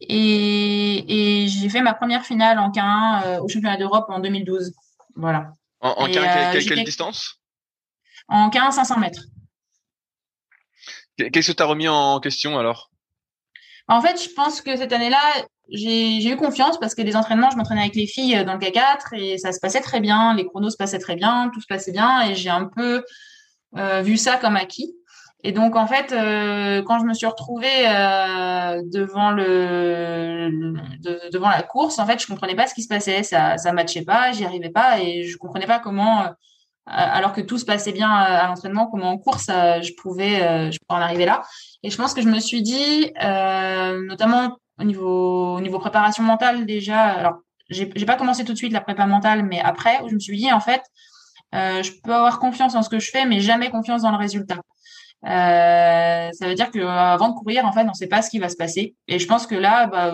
[0.02, 4.74] Et, et j'ai fait ma première finale en K1 euh, au championnat d'Europe en 2012.
[5.16, 5.52] Voilà.
[5.82, 7.40] En, en K1, quelle, quelle, distance?
[8.28, 9.24] En K1, 500 mètres.
[11.18, 12.90] Qu'est-ce que tu as remis en question alors?
[13.88, 15.20] En fait, je pense que cette année-là,
[15.72, 18.60] j'ai eu confiance parce que les entraînements, je m'entraînais avec les filles euh, dans le
[18.60, 21.68] K4 et ça se passait très bien, les chronos se passaient très bien, tout se
[21.68, 23.04] passait bien et j'ai un peu
[23.78, 24.96] euh, vu ça comme acquis.
[25.44, 27.86] Et donc en fait, euh, quand je me suis retrouvée
[28.92, 30.50] devant le,
[31.00, 33.72] de, devant la course, en fait, je comprenais pas ce qui se passait, ça ça
[33.72, 36.26] matchait pas, j'y arrivais pas et je comprenais pas comment,
[36.86, 41.00] alors que tout se passait bien à l'entraînement, comment en course je pouvais je pouvais
[41.00, 41.44] en arriver là.
[41.84, 43.14] Et je pense que je me suis dit,
[44.10, 47.02] notamment au niveau, au niveau préparation mentale déjà.
[47.02, 47.34] Alors,
[47.70, 50.38] j'ai pas commencé tout de suite la prépa mentale, mais après, où je me suis
[50.38, 50.82] dit, en fait,
[51.54, 54.18] euh, je peux avoir confiance en ce que je fais, mais jamais confiance dans le
[54.18, 54.58] résultat.
[55.26, 58.40] Euh, ça veut dire que avant de courir, en fait, on sait pas ce qui
[58.40, 58.96] va se passer.
[59.08, 60.14] Et je pense que là, bah,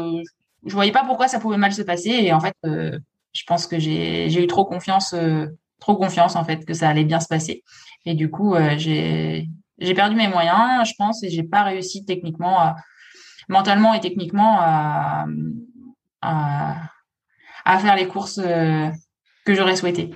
[0.65, 2.09] je voyais pas pourquoi ça pouvait mal se passer.
[2.09, 2.97] Et en fait, euh,
[3.33, 5.45] je pense que j'ai eu trop confiance, euh,
[5.79, 7.63] trop confiance en fait que ça allait bien se passer.
[8.05, 9.47] Et du coup, euh, j'ai
[9.95, 12.75] perdu mes moyens, je pense, et j'ai pas réussi techniquement à,
[13.49, 15.25] mentalement et techniquement à,
[16.21, 18.89] à, faire les courses euh,
[19.45, 20.11] que j'aurais souhaité.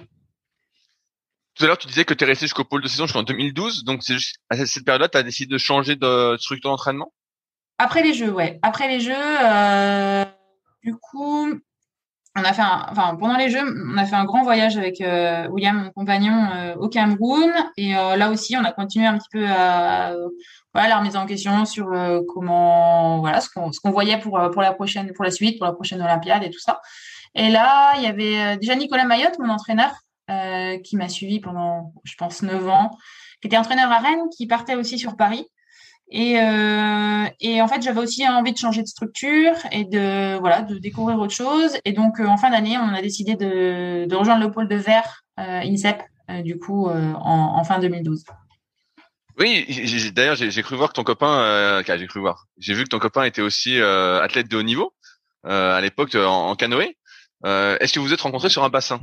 [1.55, 3.83] Tout à l'heure, tu disais que tu es resté jusqu'au pôle de saison jusqu'en 2012.
[3.83, 4.15] Donc, c'est
[4.49, 7.11] à cette période-là, tu as décidé de changer de structure d'entraînement?
[7.77, 8.59] Après les Jeux, ouais.
[8.61, 10.25] Après les Jeux, euh,
[10.83, 11.49] du coup,
[12.35, 15.01] on a fait un, enfin, pendant les Jeux, on a fait un grand voyage avec
[15.01, 17.51] euh, William, mon compagnon, au Cameroun.
[17.75, 20.13] Et là aussi, on a continué un petit peu à
[20.87, 24.73] la remise en question sur euh, comment, voilà, ce qu'on, voyait pour, euh, pour la
[24.73, 26.81] prochaine, pour la suite, pour la prochaine Olympiade et tout ça.
[27.35, 29.91] Et là, il y avait euh, déjà Nicolas Mayotte, mon entraîneur,
[30.83, 32.91] qui m'a suivi pendant, je pense, 9 ans,
[33.41, 35.47] qui était entraîneur à Rennes, qui partait aussi sur Paris.
[36.11, 36.33] Et,
[37.39, 41.17] et en fait, j'avais aussi envie de changer de structure et de voilà de découvrir
[41.17, 41.79] autre chose.
[41.83, 46.03] Et donc, en fin d'année, on a décidé de, rejoindre le pôle de verre INSEP,
[46.43, 48.23] du coup, en, en, fin 2012.
[49.39, 49.65] Oui,
[50.13, 53.23] d'ailleurs, j'ai cru voir que ton copain, j'ai cru voir, j'ai vu que ton copain
[53.23, 54.93] était aussi athlète de haut niveau
[55.43, 56.97] à l'époque en, canoë.
[57.45, 58.99] Est-ce que vous êtes rencontrés sur un bassin?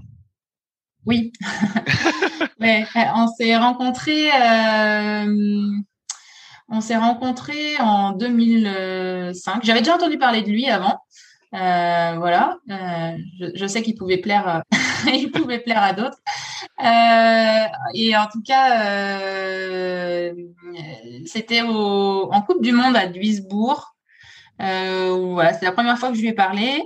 [1.06, 1.32] Oui.
[2.60, 4.30] on s'est rencontrés.
[6.68, 9.64] On s'est rencontrés en 2005.
[9.64, 11.00] J'avais déjà entendu parler de lui avant.
[11.54, 13.16] Euh, voilà, euh,
[13.54, 14.62] je, sais qu'il pouvait plaire,
[15.06, 16.18] il pouvait plaire à d'autres.
[16.82, 20.30] Euh, et en tout cas,
[21.24, 23.94] c'était en Coupe du Monde à Duisbourg.
[24.58, 26.82] voilà, c'est la première fois que je lui ai parlé.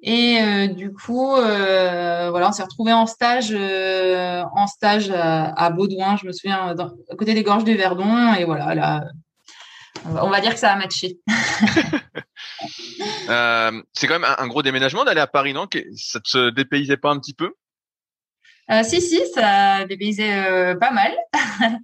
[0.00, 5.70] Et euh, du coup, euh, voilà, on s'est retrouvé en stage, euh, en stage à,
[5.70, 8.34] Baudouin, je me souviens, à côté des gorges du Verdon.
[8.34, 9.04] Et voilà, là,
[10.04, 11.18] on va dire que ça a matché.
[13.92, 15.66] c'est quand même un, gros déménagement d'aller à Paris, non?
[15.96, 17.54] Ça te se dépaysait pas un petit peu?
[18.82, 21.16] Si, si, ça dépaysait pas mal.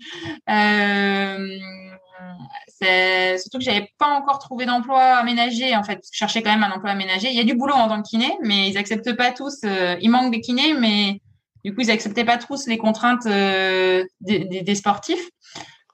[2.81, 6.01] C'est surtout que j'avais pas encore trouvé d'emploi aménagé en fait.
[6.13, 7.29] Je cherchais quand même un emploi aménagé.
[7.29, 9.61] Il y a du boulot en tant que kiné, mais ils acceptent pas tous.
[9.65, 11.21] Euh, il manque des kinés, mais
[11.65, 15.29] du coup ils acceptaient pas tous les contraintes euh, des, sportifs.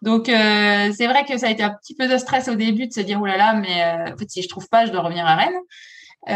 [0.03, 2.87] Donc euh, c'est vrai que ça a été un petit peu de stress au début
[2.87, 5.27] de se dire oh là là, mais fait si je trouve pas, je dois revenir
[5.27, 5.61] à Rennes.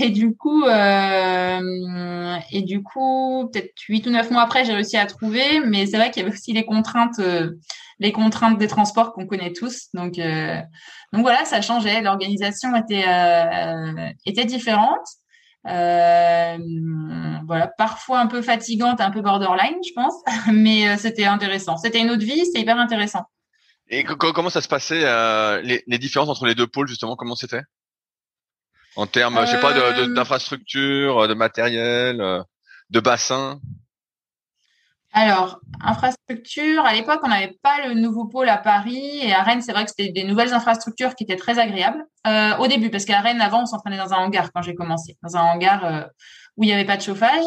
[0.00, 5.06] et du coup, et du coup, peut-être huit ou neuf mois après, j'ai réussi à
[5.06, 7.20] trouver, mais c'est vrai qu'il y avait aussi les contraintes
[8.02, 9.88] les contraintes des transports qu'on connaît tous.
[9.94, 10.60] Donc, euh,
[11.12, 12.02] donc voilà, ça changeait.
[12.02, 15.06] L'organisation était euh, était différente.
[15.66, 16.58] Euh,
[17.46, 20.14] voilà, parfois un peu fatigante, un peu borderline, je pense,
[20.52, 21.76] mais c'était intéressant.
[21.76, 23.24] C'était une autre vie, c'était hyper intéressant.
[23.88, 25.02] Et comment ça se passait
[25.62, 27.62] les, les, différences entre les deux pôles justement Comment c'était?
[28.96, 29.72] En termes, je sais pas,
[30.06, 32.44] d'infrastructure, de, de, matériel,
[32.90, 33.60] de bassin?
[35.14, 39.60] Alors, infrastructure, à l'époque, on n'avait pas le nouveau pôle à Paris et à Rennes,
[39.60, 43.04] c'est vrai que c'était des nouvelles infrastructures qui étaient très agréables euh, au début, parce
[43.04, 46.02] qu'à Rennes, avant, on s'entraînait dans un hangar quand j'ai commencé, dans un hangar euh,
[46.56, 47.44] où il n'y avait pas de chauffage.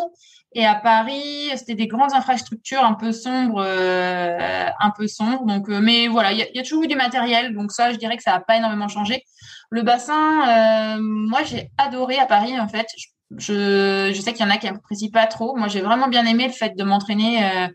[0.53, 5.45] Et à Paris, c'était des grandes infrastructures un peu sombres, euh, un peu sombres.
[5.45, 8.23] Donc, mais voilà, il y, a toujours eu du matériel, donc ça, je dirais que
[8.23, 9.23] ça n'a pas énormément changé.
[9.71, 12.85] Le bassin, moi, j'ai adoré à Paris, en fait.
[13.37, 15.55] Je sais qu'il y en a qui n'apprécient pas trop.
[15.55, 17.67] Moi, j'ai vraiment bien aimé le fait de m'entraîner euh,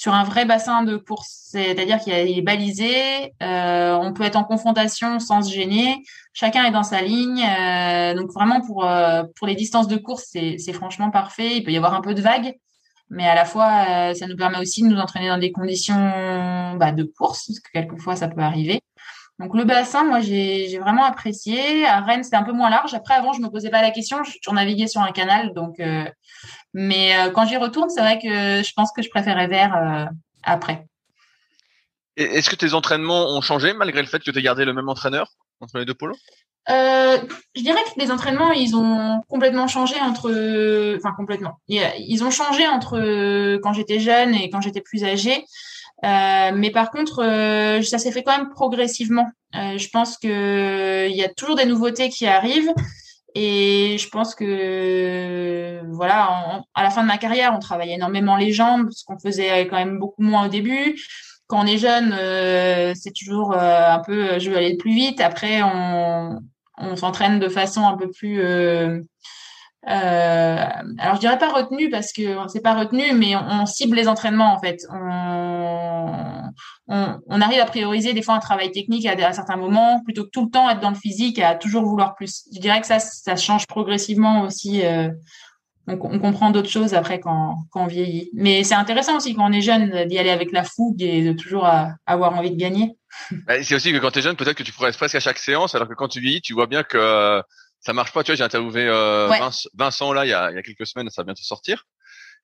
[0.00, 4.44] sur un vrai bassin de course, c'est-à-dire qu'il est balisé, euh, on peut être en
[4.44, 7.44] confrontation sans se gêner, chacun est dans sa ligne.
[7.44, 11.58] Euh, donc vraiment pour euh, pour les distances de course, c'est franchement parfait.
[11.58, 12.54] Il peut y avoir un peu de vagues,
[13.10, 16.92] mais à la fois, ça nous permet aussi de nous entraîner dans des conditions bah,
[16.92, 18.80] de course, parce que quelquefois ça peut arriver.
[19.40, 21.86] Donc le bassin, moi j'ai vraiment apprécié.
[21.86, 22.92] À Rennes, c'était un peu moins large.
[22.92, 24.18] Après, avant, je me posais pas la question.
[24.22, 25.80] Je navigué sur un canal, donc.
[25.80, 26.04] Euh,
[26.74, 30.04] mais euh, quand j'y retourne, c'est vrai que je pense que je préférais vers euh,
[30.42, 30.86] après.
[32.16, 34.90] Est-ce que tes entraînements ont changé malgré le fait que tu aies gardé le même
[34.90, 36.18] entraîneur entre les deux polos
[36.68, 40.30] je dirais que les entraînements, ils ont complètement changé entre,
[40.96, 41.58] enfin complètement.
[41.66, 45.44] Ils ont changé entre quand j'étais jeune et quand j'étais plus âgée.
[46.04, 49.30] Euh, mais par contre, euh, ça s'est fait quand même progressivement.
[49.54, 52.72] Euh, je pense que il y a toujours des nouveautés qui arrivent.
[53.36, 58.52] Et je pense que voilà, à la fin de ma carrière, on travaillait énormément les
[58.52, 61.00] jambes, ce qu'on faisait quand même beaucoup moins au début.
[61.46, 62.12] Quand on est jeune,
[62.96, 65.20] c'est toujours un peu je veux aller plus vite.
[65.20, 66.40] Après, on,
[66.78, 68.42] on s'entraîne de façon un peu plus
[69.88, 70.56] euh,
[70.98, 74.52] alors je dirais pas retenu parce que c'est pas retenu, mais on, cible les entraînements
[74.52, 74.86] en fait.
[76.88, 80.30] On, arrive à prioriser des fois un travail technique à, à, certains moments plutôt que
[80.30, 82.44] tout le temps être dans le physique et à toujours vouloir plus.
[82.54, 84.84] Je dirais que ça, ça change progressivement aussi.
[84.84, 85.08] Euh,
[85.86, 88.30] on, comprend d'autres choses après quand, on vieillit.
[88.34, 91.32] Mais c'est intéressant aussi quand on est jeune d'y aller avec la fougue et de
[91.32, 91.66] toujours
[92.06, 92.96] avoir envie de gagner.
[93.62, 95.74] C'est aussi que quand tu es jeune, peut-être que tu progresses presque à chaque séance,
[95.74, 97.42] alors que quand tu vieillis, tu vois bien que
[97.80, 98.22] ça marche pas.
[98.22, 99.30] Tu vois, j'ai interviewé euh,
[99.74, 101.84] Vincent là il y, a, il y a quelques semaines, ça va bientôt sortir.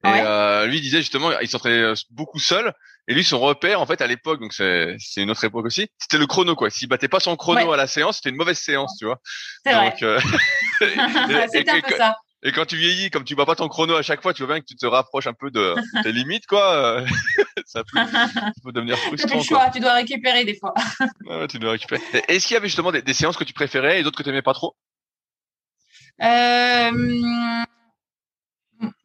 [0.04, 2.72] Et euh, lui disait justement, il s'entraînait euh, beaucoup seul.
[3.08, 6.18] Et lui, son repère, en fait, à l'époque, donc c'est une autre époque aussi, c'était
[6.18, 6.70] le chrono quoi.
[6.70, 9.20] S'il battait pas son chrono à la séance, c'était une mauvaise séance, tu vois.
[9.64, 9.94] C'est vrai.
[10.02, 10.20] Euh,
[11.52, 12.16] c'était un peu ça.
[12.42, 14.54] Et quand tu vieillis, comme tu bats pas ton chrono à chaque fois, tu vois
[14.54, 17.04] bien que tu te rapproches un peu de tes limites, quoi.
[17.64, 19.40] ça, peut, ça peut devenir frustrant.
[19.40, 20.74] Tu choix, tu dois récupérer des fois.
[21.24, 22.02] ouais, tu dois récupérer.
[22.28, 24.28] Est-ce qu'il y avait justement des, des séances que tu préférais et d'autres que tu
[24.28, 24.76] aimais pas trop?
[24.76, 24.95] euh,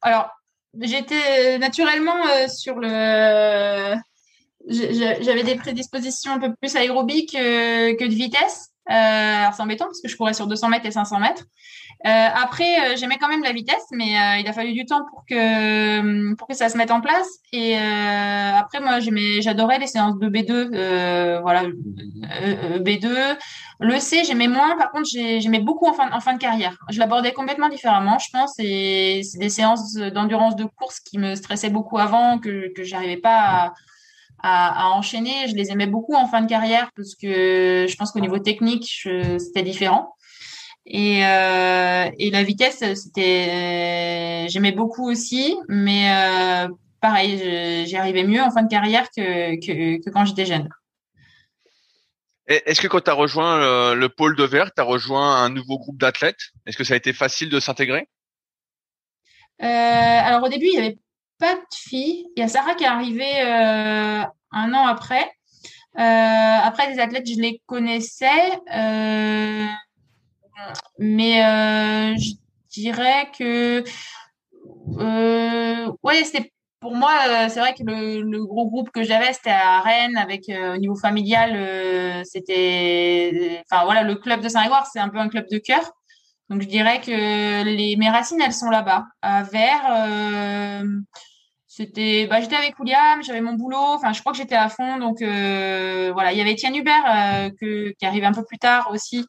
[0.01, 0.29] alors,
[0.79, 3.95] j'étais naturellement sur le.
[4.67, 8.70] J'avais des prédispositions un peu plus aérobiques que de vitesse.
[8.91, 11.45] Euh, alors c'est embêtant parce que je courais sur 200 mètres et 500 mètres.
[12.05, 15.23] Euh, après, euh, j'aimais quand même la vitesse, mais il a fallu du temps pour
[15.25, 17.27] que pour que ça se mette en place.
[17.53, 21.63] Et après, moi, j'aimais, j'adorais les séances de B2, voilà,
[22.79, 23.37] B2.
[23.79, 24.77] Le C, j'aimais moins.
[24.77, 26.77] Par contre, j'aimais beaucoup en fin, en fin de carrière.
[26.89, 28.53] Je l'abordais complètement différemment, je pense.
[28.59, 33.17] Et c'est des séances d'endurance de course qui me stressaient beaucoup avant, que que j'arrivais
[33.17, 33.73] pas à
[34.43, 35.47] à, enchaîner.
[35.47, 39.07] Je les aimais beaucoup en fin de carrière parce que je pense qu'au niveau technique,
[39.37, 40.15] c'était différent.
[40.85, 46.67] Et, euh, et la vitesse, c'était, j'aimais beaucoup aussi, mais euh,
[46.99, 50.67] pareil, j'y arrivais mieux en fin de carrière que, que, que quand j'étais jeune.
[52.47, 55.77] Est-ce que quand tu as rejoint le, pôle de Vert, tu as rejoint un nouveau
[55.77, 56.49] groupe d'athlètes?
[56.65, 58.09] Est-ce que ça a été facile de s'intégrer?
[59.61, 60.97] Euh, Alors au début, il y avait
[61.41, 62.27] pas de filles.
[62.37, 65.29] Il y a Sarah qui est arrivée euh, un an après.
[65.97, 68.51] Euh, après, les athlètes, je les connaissais.
[68.73, 69.65] Euh,
[70.99, 71.41] mais
[72.17, 72.33] je
[72.69, 73.83] dirais que
[76.03, 77.11] ouais, c'était pour moi,
[77.49, 82.23] c'est vrai que le, gros groupe que j'avais, c'était à Rennes, avec au niveau familial,
[82.25, 85.91] c'était, enfin voilà, le club de Saint-Grégoire, c'est un peu un club de cœur.
[86.49, 89.05] Donc je dirais que les, mes racines, elles sont là-bas,
[89.51, 90.83] Vers.
[91.73, 94.97] C'était, bah, j'étais avec William, j'avais mon boulot, enfin, je crois que j'étais à fond.
[94.97, 98.57] Donc, euh, voilà, il y avait Étienne Hubert euh, que, qui arrivait un peu plus
[98.57, 99.25] tard aussi,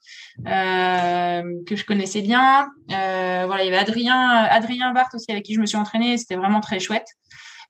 [0.49, 2.69] euh, que je connaissais bien.
[2.89, 6.19] voilà, il y avait Adrien, Adrien Barthes aussi avec qui je me suis entraînée.
[6.19, 7.07] C'était vraiment très chouette.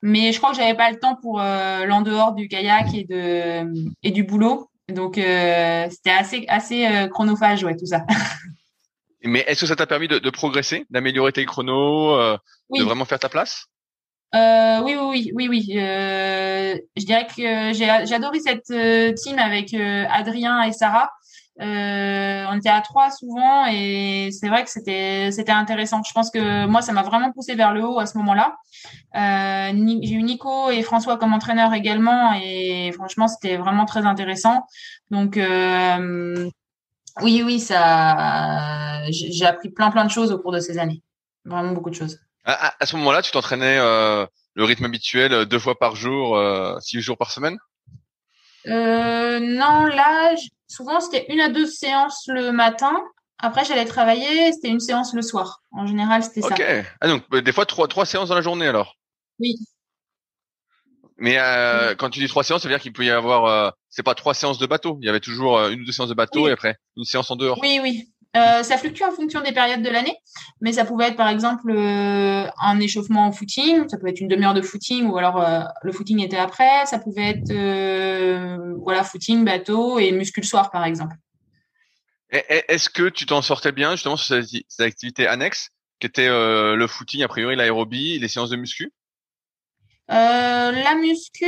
[0.01, 3.71] Mais je crois que j'avais pas le temps pour l'en dehors du kayak et de
[4.03, 4.71] et du boulot.
[4.89, 8.07] Donc, c'était assez assez chronophage, ouais, tout ça.
[9.23, 12.17] Mais est-ce que ça t'a permis de, de progresser, d'améliorer tes chronos,
[12.75, 13.67] de vraiment faire ta place?
[14.35, 15.79] Euh, oui, oui, oui, oui, oui.
[15.79, 21.11] Euh, je dirais que j'ai, adoré cette euh, team avec euh, Adrien et Sarah.
[21.61, 26.03] On était à trois souvent et c'est vrai que c'était c'était intéressant.
[26.03, 28.57] Je pense que moi ça m'a vraiment poussé vers le haut à ce moment-là.
[29.15, 34.65] J'ai eu Nico et François comme entraîneurs également et franchement c'était vraiment très intéressant.
[35.11, 36.49] Donc euh,
[37.21, 41.03] oui oui ça j'ai appris plein plein de choses au cours de ces années.
[41.45, 42.19] Vraiment beaucoup de choses.
[42.45, 46.37] À, à ce moment-là, tu t'entraînais euh, le rythme habituel euh, deux fois par jour,
[46.37, 47.59] euh, six jours par semaine?
[48.67, 50.35] Euh, Non, là,
[50.69, 53.01] souvent c'était une à deux séances le matin.
[53.39, 55.63] Après, j'allais travailler, c'était une séance le soir.
[55.73, 56.49] En général, c'était ça.
[56.49, 56.63] Ok.
[57.01, 58.97] Ah, donc des fois trois trois séances dans la journée alors?
[59.41, 59.57] Oui.
[61.19, 63.71] Mais euh, quand tu dis trois séances, ça veut dire qu'il peut y avoir, euh,
[63.89, 64.99] c'est pas trois séances de bateau.
[65.01, 67.37] Il y avait toujours une ou deux séances de bateau et après une séance en
[67.37, 67.59] dehors.
[67.61, 68.12] Oui, oui.
[68.35, 70.17] Euh, ça fluctue en fonction des périodes de l'année,
[70.63, 74.29] mais ça pouvait être par exemple euh, un échauffement en footing, ça pouvait être une
[74.29, 77.53] demi-heure de footing ou alors euh, le footing était après, ça pouvait être
[78.83, 81.15] voilà footing, bateau et muscle soir par exemple.
[82.31, 85.69] Est-ce que tu t'en sortais bien justement sur ces, activités annexes
[86.01, 88.91] qui étaient le footing a priori, l'aérobie, les séances de muscu?
[90.09, 91.45] La muscu,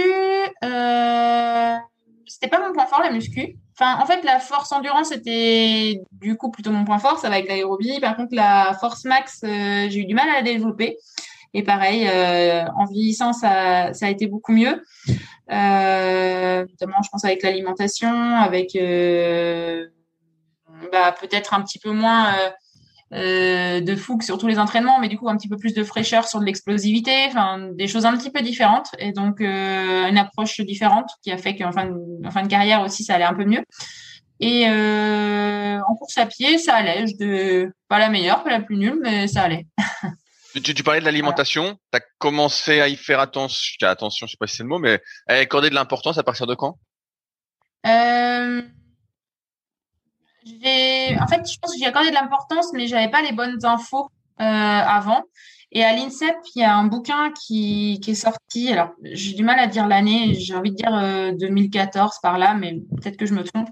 [2.26, 3.56] c'était pas mon point fort la muscu.
[3.80, 7.48] En fait, la force endurance était du coup plutôt mon point fort, ça va avec
[7.48, 7.98] l'aérobie.
[8.00, 10.96] Par contre, la force max, euh, j'ai eu du mal à la développer.
[11.54, 14.82] Et pareil, euh, en vieillissant, ça, ça a été beaucoup mieux.
[15.50, 19.86] Euh, notamment, je pense avec l'alimentation, avec euh,
[20.90, 22.32] bah, peut-être un petit peu moins
[23.14, 25.84] euh, de fougue sur tous les entraînements, mais du coup un petit peu plus de
[25.84, 30.18] fraîcheur sur de l'explosivité, enfin des choses un petit peu différentes et donc euh, une
[30.18, 33.34] approche différente qui a fait qu'en fin, de, fin de carrière aussi ça allait un
[33.34, 33.62] peu mieux.
[34.40, 37.06] Et euh, en course à pied, ça allait.
[37.06, 39.66] Je pas la meilleure, pas la plus nulle, mais ça allait.
[40.54, 41.78] tu, tu, parlais de l'alimentation.
[41.92, 44.80] Tu as commencé à y faire attention, attention, je sais pas si c'est le mot,
[44.80, 46.78] mais à accorder de l'importance à partir de quand?
[50.46, 53.64] Euh, en fait, je pense que j'ai accordé de l'importance, mais j'avais pas les bonnes
[53.64, 55.22] infos euh, avant.
[55.76, 58.70] Et à l'INSEP, il y a un bouquin qui, qui est sorti.
[58.70, 60.34] Alors, j'ai du mal à dire l'année.
[60.34, 63.68] J'ai envie de dire euh, 2014 par là, mais peut-être que je me trompe.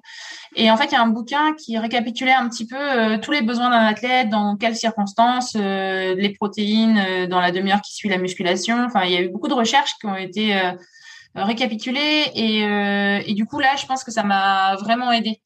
[0.56, 3.30] Et en fait, il y a un bouquin qui récapitulait un petit peu euh, tous
[3.30, 7.94] les besoins d'un athlète, dans quelles circonstances, euh, les protéines euh, dans la demi-heure qui
[7.94, 8.84] suit la musculation.
[8.84, 10.60] Enfin, il y a eu beaucoup de recherches qui ont été
[11.36, 12.24] récapitulées.
[12.34, 12.62] Et,
[13.30, 15.40] et du coup, là, je pense que ça m'a vraiment aidé.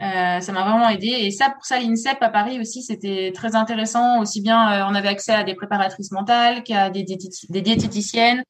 [0.00, 1.08] Euh, ça m'a vraiment aidé.
[1.08, 4.20] Et ça, pour ça, l'INSEP à Paris aussi, c'était très intéressant.
[4.20, 8.42] Aussi bien, euh, on avait accès à des préparatrices mentales qu'à des, diététiciennes,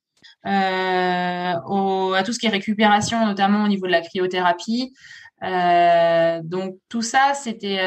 [0.46, 4.94] euh, à tout ce qui est récupération, notamment au niveau de la cryothérapie.
[6.44, 7.80] Donc tout ça, c'était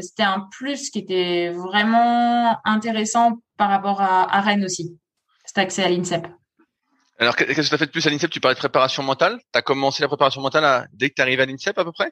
[0.00, 4.96] c'était un plus qui était vraiment intéressant par rapport à, Rennes aussi.
[5.44, 6.26] cet accès à l'INSEP.
[7.18, 8.30] Alors, qu'est-ce que tu as fait de plus à l'INSEP?
[8.30, 9.38] Tu parlais de préparation mentale.
[9.52, 12.10] Tu as commencé la préparation mentale dès que tu arrives à l'INSEP à peu près?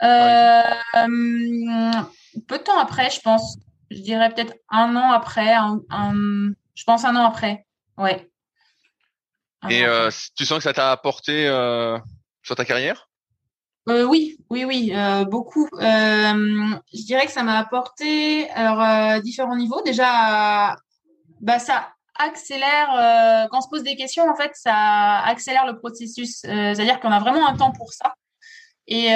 [0.00, 1.08] Peu
[2.58, 3.58] de temps après, je pense.
[3.90, 5.54] Je dirais peut-être un an après.
[5.90, 7.66] je pense un an après.
[7.98, 8.30] Ouais.
[9.68, 11.98] Et euh, tu sens que ça t'a apporté euh,
[12.42, 13.08] sur ta carrière?
[13.88, 15.68] Euh, oui, oui, oui, euh, beaucoup.
[15.74, 19.82] Euh, je dirais que ça m'a apporté alors différents niveaux.
[19.82, 20.76] Déjà,
[21.40, 21.88] bah ça
[22.18, 24.28] accélère quand on se pose des questions.
[24.30, 26.40] En fait, ça accélère le processus.
[26.40, 28.14] C'est-à-dire qu'on a vraiment un temps pour ça.
[28.90, 29.06] Et,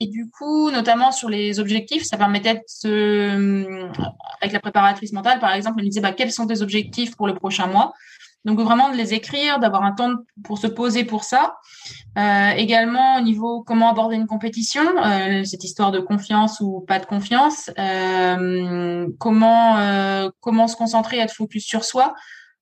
[0.00, 3.88] et du coup, notamment sur les objectifs, ça permettait de se,
[4.40, 7.26] avec la préparatrice mentale, par exemple, elle me disait bah, quels sont tes objectifs pour
[7.26, 7.92] le prochain mois?
[8.44, 11.56] Donc vraiment de les écrire, d'avoir un temps pour se poser pour ça.
[12.18, 16.98] Euh, également au niveau comment aborder une compétition, euh, cette histoire de confiance ou pas
[16.98, 22.14] de confiance, euh, comment euh, comment se concentrer, être focus sur soi.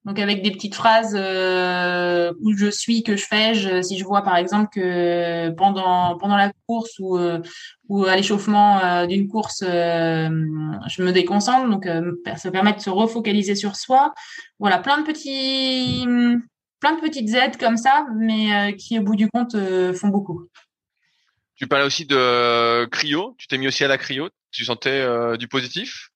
[0.07, 4.05] Donc avec des petites phrases euh, où je suis, que je fais, je, si je
[4.05, 7.41] vois par exemple que pendant pendant la course ou euh,
[7.89, 11.87] ou à l'échauffement euh, d'une course, je me déconcentre, donc
[12.37, 14.15] ça permet de se refocaliser sur soi.
[14.59, 16.07] Voilà, plein de petits
[16.81, 19.55] plein de petites aides comme ça, mais qui au bout du compte
[19.95, 20.47] font beaucoup.
[21.57, 23.35] Tu parlais aussi de cryo.
[23.37, 24.31] Tu t'es mis aussi à la cryo.
[24.51, 26.10] Tu sentais du positif?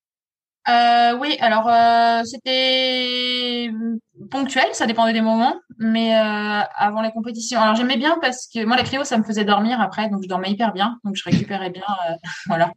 [0.67, 3.69] Euh, oui, alors euh, c'était
[4.31, 7.61] ponctuel, ça dépendait des moments, mais euh, avant les compétitions.
[7.61, 10.27] Alors j'aimais bien parce que moi la cryo ça me faisait dormir après, donc je
[10.27, 11.83] dormais hyper bien, donc je récupérais bien,
[12.47, 12.71] voilà.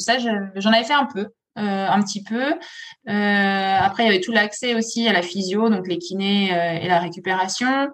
[0.00, 2.54] ça j'en avais fait un peu, un petit peu.
[3.06, 6.50] après il y avait tout l'accès aussi à la physio, donc les kinés
[6.82, 7.90] et la récupération.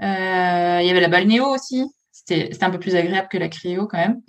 [0.00, 1.84] il y avait la balnéo aussi,
[2.24, 4.22] c'était un peu plus agréable que la cryo quand même.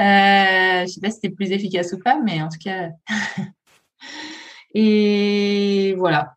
[0.00, 2.88] euh, je sais pas si c'était plus efficace ou pas, mais en tout cas.
[4.74, 6.36] et voilà.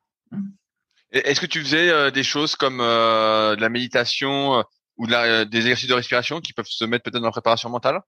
[1.12, 4.62] Est-ce que tu faisais euh, des choses comme euh, de la méditation euh,
[4.98, 8.02] ou de des exercices de respiration qui peuvent se mettre peut-être dans la préparation mentale?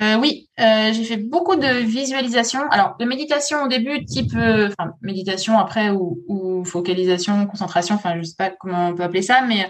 [0.00, 2.60] Oui, j'ai fait beaucoup de visualisation.
[2.70, 4.32] Alors, de méditation au début, type,
[5.02, 9.42] méditation après ou, ou, focalisation, concentration, enfin, je sais pas comment on peut appeler ça,
[9.42, 9.68] mais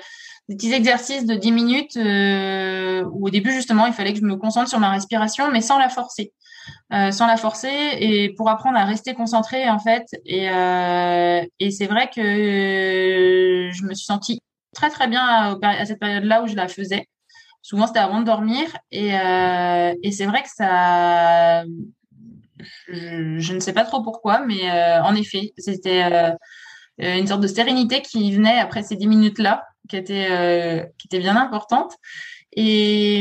[0.48, 4.24] des petits exercices de 10 minutes euh, où au début justement il fallait que je
[4.24, 6.32] me concentre sur ma respiration mais sans la forcer.
[6.92, 10.04] Euh, sans la forcer et pour apprendre à rester concentré en fait.
[10.24, 14.40] Et, euh, et c'est vrai que je me suis sentie
[14.74, 17.06] très très bien à, cette période là où je la faisais.
[17.62, 18.64] Souvent c'était avant de dormir.
[18.90, 21.64] Et, euh, et c'est vrai que ça
[22.88, 26.02] je, je, ne sais pas trop pourquoi mais euh, en effet c'était
[27.00, 30.84] euh, une sorte de sérénité qui venait après ces 10 minutes là qui était, euh,
[30.98, 31.94] qui était bien importante.
[32.52, 33.20] Et,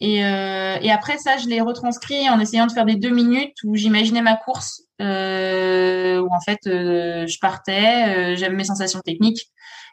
[0.00, 3.56] et, euh, et après ça, je l'ai retranscrit en essayant de faire des deux minutes
[3.64, 9.50] où j'imaginais ma course, euh, où en fait je partais, j'aime mes sensations techniques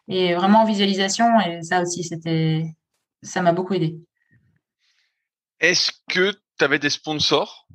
[0.08, 1.28] et vraiment en visualisation.
[1.42, 2.66] Et ça aussi, c'était,
[3.24, 3.96] ça m'a beaucoup aidé.
[5.60, 7.66] Est-ce que tu avais des sponsors?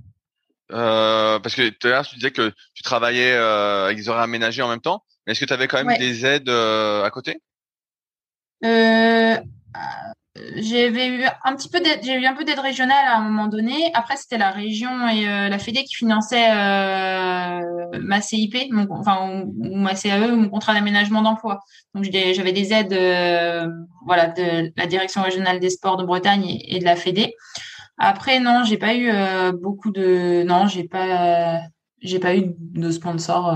[0.72, 4.22] Euh, parce que tout à l'heure tu disais que tu travaillais euh, avec des horaires
[4.22, 7.10] aménagés en même temps, mais est-ce que tu avais quand même des aides euh, à
[7.10, 7.40] côté?
[10.56, 13.90] J'avais eu un petit peu j'ai eu un peu d'aide régionale à un moment donné.
[13.94, 18.56] Après, c'était la région et euh, la Fédé qui finançait euh, ma CIP,
[18.90, 21.60] enfin ou, ma CAE, mon contrat d'aménagement d'emploi.
[21.94, 23.68] Donc j'avais des aides, euh,
[24.06, 27.34] voilà, de la direction régionale des sports de Bretagne et, de la Fédé.
[27.98, 29.10] Après, non, j'ai pas eu
[29.52, 31.60] beaucoup de, non, j'ai pas,
[32.00, 33.54] j'ai pas eu de sponsors.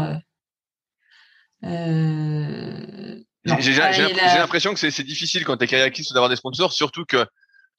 [3.45, 7.27] J'ai l'impression que c'est difficile quand tu es kayakiste d'avoir des sponsors, surtout que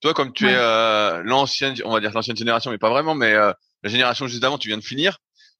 [0.01, 3.34] toi, comme tu es euh, l'ancienne, on va dire l'ancienne génération, mais pas vraiment, mais
[3.34, 3.51] euh,
[3.84, 5.18] la génération juste avant, tu viens de finir.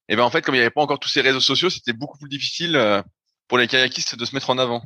[0.08, 1.92] Et ben en fait, comme il n'y avait pas encore tous ces réseaux sociaux, c'était
[1.92, 3.02] beaucoup plus difficile euh,
[3.48, 4.82] pour les kayakistes de se mettre en avant.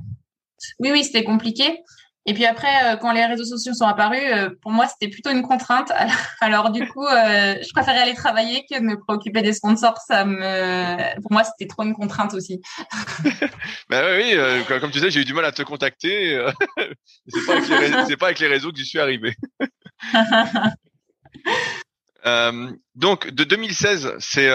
[0.79, 1.81] Oui, oui, c'était compliqué.
[2.27, 5.31] Et puis après, euh, quand les réseaux sociaux sont apparus, euh, pour moi, c'était plutôt
[5.31, 5.91] une contrainte.
[6.41, 9.97] Alors du coup, euh, je préférais aller travailler que de me préoccuper des sponsors.
[10.07, 12.61] Ça me, pour moi, c'était trop une contrainte aussi.
[13.89, 14.37] ben oui,
[14.81, 16.47] comme tu sais, j'ai eu du mal à te contacter.
[17.27, 19.35] c'est pas, pas, avec les réseaux que j'y suis arrivé.
[22.97, 24.51] donc, de 2016, c'est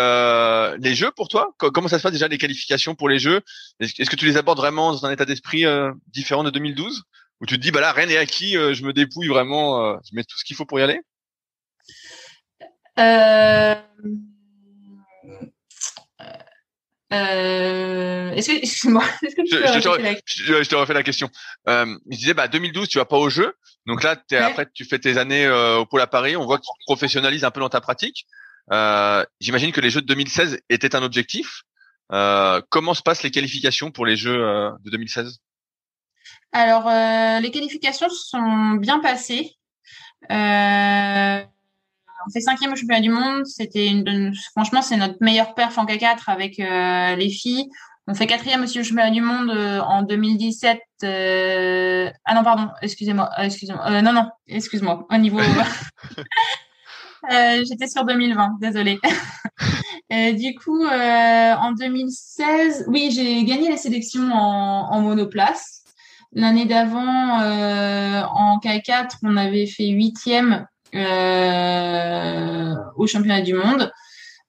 [0.78, 1.56] les Jeux pour toi?
[1.58, 3.42] Comment ça se passe déjà les qualifications pour les Jeux?
[3.80, 5.66] Est-ce que tu les abordes vraiment dans un état d'esprit
[6.12, 7.04] différent de 2012
[7.42, 9.98] où tu te dis bah là rien n'est acquis, euh, je me dépouille vraiment, euh,
[10.10, 11.00] je mets tout ce qu'il faut pour y aller?
[13.00, 13.76] Euh...
[17.14, 20.14] Euh, est-ce que, excuse-moi, est-ce que tu je, je, te la...
[20.26, 21.30] je, je, te refais la question.
[21.68, 23.54] Je disais, bah 2012, tu vas pas au jeu,
[23.86, 26.36] donc là, es, après, tu fais tes années au pôle à Paris.
[26.36, 28.26] On voit que tu te professionnalises un peu dans ta pratique.
[29.40, 31.64] J'imagine que les Jeux de 2016 étaient un objectif.
[32.10, 34.40] comment se passent les qualifications pour les Jeux
[34.84, 35.40] de 2016
[36.56, 36.90] Alors,
[37.42, 39.58] les qualifications sont bien passées.
[40.32, 41.44] Euh,
[42.26, 43.46] on fait cinquième au championnat du monde.
[43.46, 47.70] C'était une, franchement, c'est notre meilleure perf en K4 avec euh, les filles.
[48.08, 50.80] On fait quatrième aussi au championnat du monde euh, en 2017.
[51.04, 52.10] Euh...
[52.26, 53.84] Ah non, pardon, excusez-moi, euh, excusez-moi.
[53.90, 55.08] Euh, non, non, excuse-moi.
[55.10, 55.40] Au niveau,
[57.30, 59.00] j'étais sur 2020, désolée.
[60.10, 65.75] du coup, en 2016, oui, j'ai gagné la sélection en, en monoplace.
[66.36, 73.92] L'année d'avant, en K4, on avait fait huitième euh, au championnat du monde.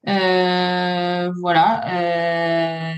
[0.08, 2.92] Euh, voilà.
[2.92, 2.94] Euh,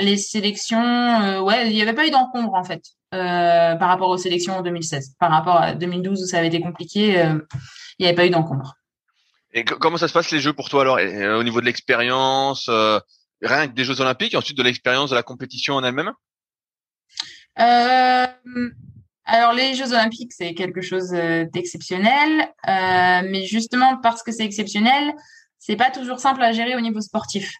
[0.00, 4.58] les sélections, ouais, il n'y avait pas eu d'encombre en fait par rapport aux sélections
[4.58, 5.14] en 2016.
[5.18, 8.74] Par rapport à 2012 où ça avait été compliqué, il n'y avait pas eu d'encombre.
[9.54, 10.98] Et comment ça se passe les Jeux pour toi alors?
[11.38, 15.22] Au niveau de l'expérience, rien que des Jeux Olympiques, et ensuite de l'expérience de la
[15.22, 16.12] compétition en elle-même?
[17.58, 18.26] Euh,
[19.30, 24.44] alors les Jeux Olympiques, c'est quelque chose euh, d'exceptionnel, euh, mais justement parce que c'est
[24.44, 25.12] exceptionnel,
[25.58, 27.52] c'est pas toujours simple à gérer au niveau sportif.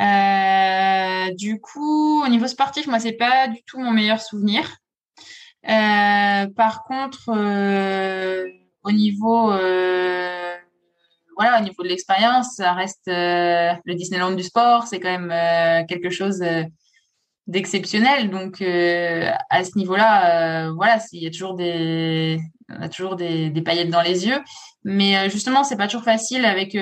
[0.00, 4.76] Euh, du coup, au niveau sportif, moi, c'est pas du tout mon meilleur souvenir.
[5.64, 7.28] par contre,
[8.84, 9.48] au niveau
[11.36, 16.10] voilà, au niveau de l'expérience, ça reste le Disneyland du sport, c'est quand même quelque
[16.10, 16.40] chose
[17.48, 18.30] d'exceptionnel.
[18.30, 22.38] Donc euh, à ce niveau-là, euh, voilà, il y a toujours des,
[22.68, 24.38] on a toujours des, des, paillettes dans les yeux.
[24.84, 26.76] Mais euh, justement, c'est pas toujours facile avec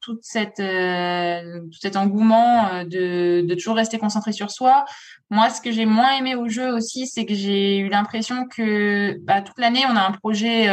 [0.00, 4.84] toute cette, tout cet engouement de, de toujours rester concentré sur soi.
[5.30, 9.16] Moi, ce que j'ai moins aimé au jeu aussi, c'est que j'ai eu l'impression que
[9.22, 10.68] bah, toute l'année, on a un projet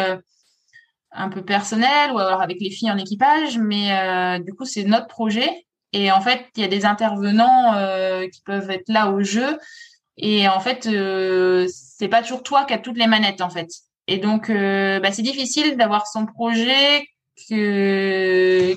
[1.12, 5.08] un peu personnel ou alors avec les filles en équipage, mais du coup, c'est notre
[5.08, 9.24] projet et en fait, il y a des intervenants euh, qui peuvent être là au
[9.24, 9.58] jeu.
[10.18, 13.70] Et en fait, euh, c'est pas toujours toi qui as toutes les manettes, en fait.
[14.08, 17.08] Et donc, euh, bah, c'est difficile d'avoir son projet
[17.50, 18.76] que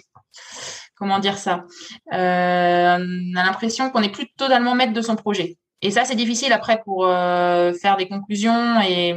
[0.96, 1.64] comment dire ça
[2.12, 5.56] euh, On a l'impression qu'on n'est plus totalement maître de son projet.
[5.82, 9.14] Et ça, c'est difficile après pour euh, faire des conclusions et,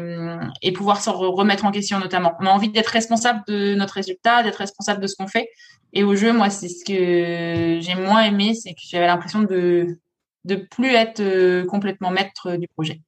[0.62, 2.34] et pouvoir se remettre en question notamment.
[2.40, 5.50] On a envie d'être responsable de notre résultat, d'être responsable de ce qu'on fait.
[5.92, 10.00] Et au jeu, moi, c'est ce que j'ai moins aimé, c'est que j'avais l'impression de
[10.46, 13.02] de plus être euh, complètement maître du projet.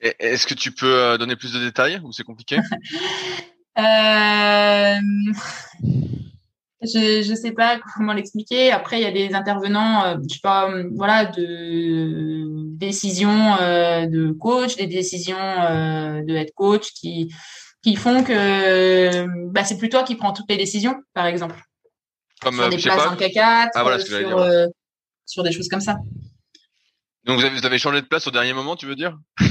[0.00, 2.58] Est-ce que tu peux euh, donner plus de détails ou c'est compliqué?
[3.78, 4.98] Euh
[6.82, 8.72] je je sais pas comment l'expliquer.
[8.72, 14.06] Après, il y a des intervenants, euh, je sais pas, euh, voilà, de décisions euh,
[14.06, 17.32] de coach, des décisions de head coach qui
[17.82, 21.60] qui font que bah, c'est plus toi qui prends toutes les décisions, par exemple.
[22.42, 24.46] Comme sur des places en K4, ah, voilà, sur,
[25.26, 25.98] sur des choses comme ça.
[27.24, 29.16] Donc vous avez, vous avez changé de place au dernier moment, tu veux dire?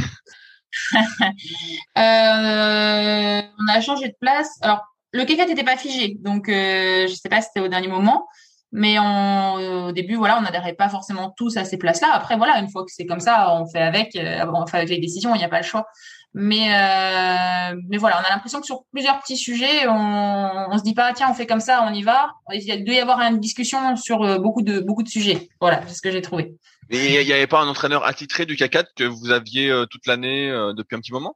[1.98, 4.58] Euh, On a changé de place.
[4.62, 7.88] Alors le K4 n'était pas figé, donc euh, je sais pas si c'était au dernier
[7.88, 8.28] moment,
[8.72, 12.10] mais on, au début, voilà, on n'adhérait pas forcément tous à ces places-là.
[12.14, 14.90] Après, voilà, une fois que c'est comme ça, on fait avec, euh, on fait avec
[14.90, 15.88] les décisions, il n'y a pas le choix.
[16.36, 20.84] Mais euh, mais voilà, on a l'impression que sur plusieurs petits sujets, on, on se
[20.84, 22.34] dit pas tiens, on fait comme ça, on y va.
[22.54, 25.50] Il doit y avoir une discussion sur euh, beaucoup de beaucoup de sujets.
[25.60, 26.54] Voilà, c'est ce que j'ai trouvé.
[26.92, 30.06] Et il n'y avait pas un entraîneur attitré du K4 que vous aviez euh, toute
[30.06, 31.36] l'année depuis un petit moment?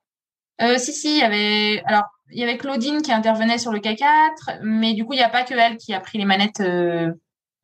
[0.61, 1.81] Euh, si, si, il y avait.
[1.85, 2.03] Alors,
[2.33, 5.29] il y avait Claudine qui intervenait sur le K4, mais du coup, il n'y a
[5.29, 7.11] pas que elle qui a pris les manettes euh,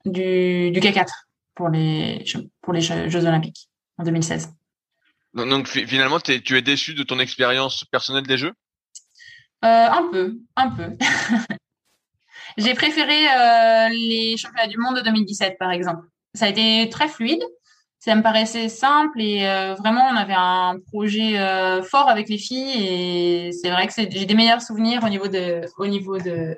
[0.05, 1.07] du, du K4
[1.55, 2.23] pour les,
[2.61, 4.53] pour les Jeux Olympiques en 2016.
[5.33, 8.53] Donc, finalement, tu es déçu de ton expérience personnelle des Jeux?
[9.65, 10.95] Euh, Un peu, un peu.
[12.57, 16.07] J'ai préféré euh, les championnats du monde de 2017, par exemple.
[16.33, 17.43] Ça a été très fluide
[18.09, 22.39] ça me paraissait simple et euh, vraiment on avait un projet euh, fort avec les
[22.39, 26.57] filles et c'est vrai que j'ai des meilleurs souvenirs au niveau de au niveau de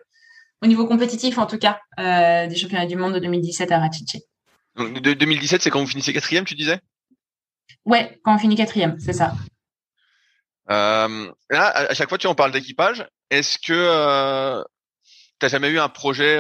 [0.62, 4.22] au niveau compétitif en tout cas euh, des championnats du monde de 2017 à Rachiche.
[4.78, 6.80] Donc de 2017 c'est quand vous finissez quatrième tu disais?
[7.84, 9.34] Ouais quand on finit quatrième c'est ça.
[10.70, 11.10] là
[11.50, 14.64] à chaque fois tu en parles d'équipage est-ce que
[15.38, 16.40] tu as jamais eu un projet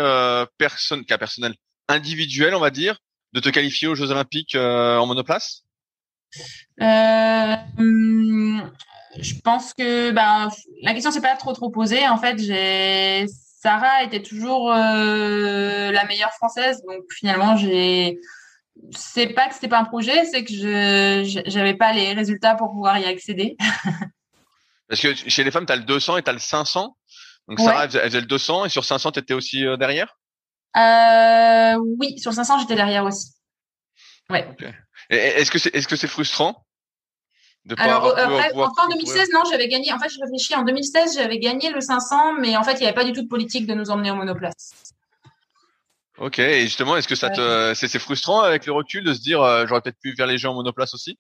[0.58, 1.54] personne cas personnel
[1.90, 2.98] individuel on va dire
[3.34, 5.64] de te qualifier aux Jeux Olympiques euh, en monoplace?
[6.82, 7.56] Euh,
[9.18, 10.50] Je pense que bah,
[10.82, 12.08] la question s'est pas trop trop posée.
[12.08, 13.26] En fait, j'ai
[13.62, 18.18] Sarah était toujours euh, la meilleure française, donc finalement j'ai
[18.92, 22.72] c'est pas que c'était pas un projet, c'est que je j'avais pas les résultats pour
[22.72, 23.56] pouvoir y accéder.
[24.90, 26.98] Parce que chez les femmes, tu as le 200 et tu as le 500.
[27.48, 30.18] Donc Sarah, elle faisait le 200 et sur 500, tu étais aussi derrière?
[30.78, 33.34] Euh, Oui, sur 500, j'étais derrière aussi.
[34.30, 34.48] Ouais.
[35.10, 36.66] Est-ce que c'est est-ce que c'est frustrant
[37.66, 39.92] de pas Alors, après, en 2016, non, j'avais gagné.
[39.94, 40.56] En fait, je réfléchis.
[40.56, 43.22] En 2016, j'avais gagné le 500, mais en fait, il n'y avait pas du tout
[43.22, 44.72] de politique de nous emmener en monoplace.
[46.18, 46.40] Ok.
[46.40, 49.66] Et justement, est-ce que ça te, c'est frustrant avec le recul de se dire, euh,
[49.68, 51.18] j'aurais peut-être pu faire les jeux en monoplace aussi?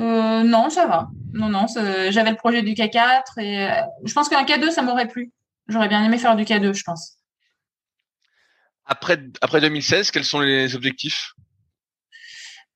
[0.00, 1.08] Euh, Non, ça va.
[1.32, 1.66] Non, non.
[2.10, 3.70] J'avais le projet du K4 et euh,
[4.04, 5.32] je pense qu'un K2, ça m'aurait plu.
[5.68, 7.16] J'aurais bien aimé faire du K2, je pense.
[8.86, 11.32] Après, après 2016, quels sont les objectifs?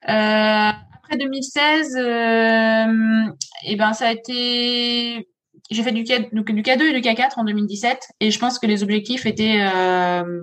[0.09, 3.32] Euh, après 2016, euh,
[3.64, 5.28] et ben ça a été,
[5.70, 9.26] j'ai fait du K2 et du K4 en 2017, et je pense que les objectifs
[9.26, 10.42] étaient euh,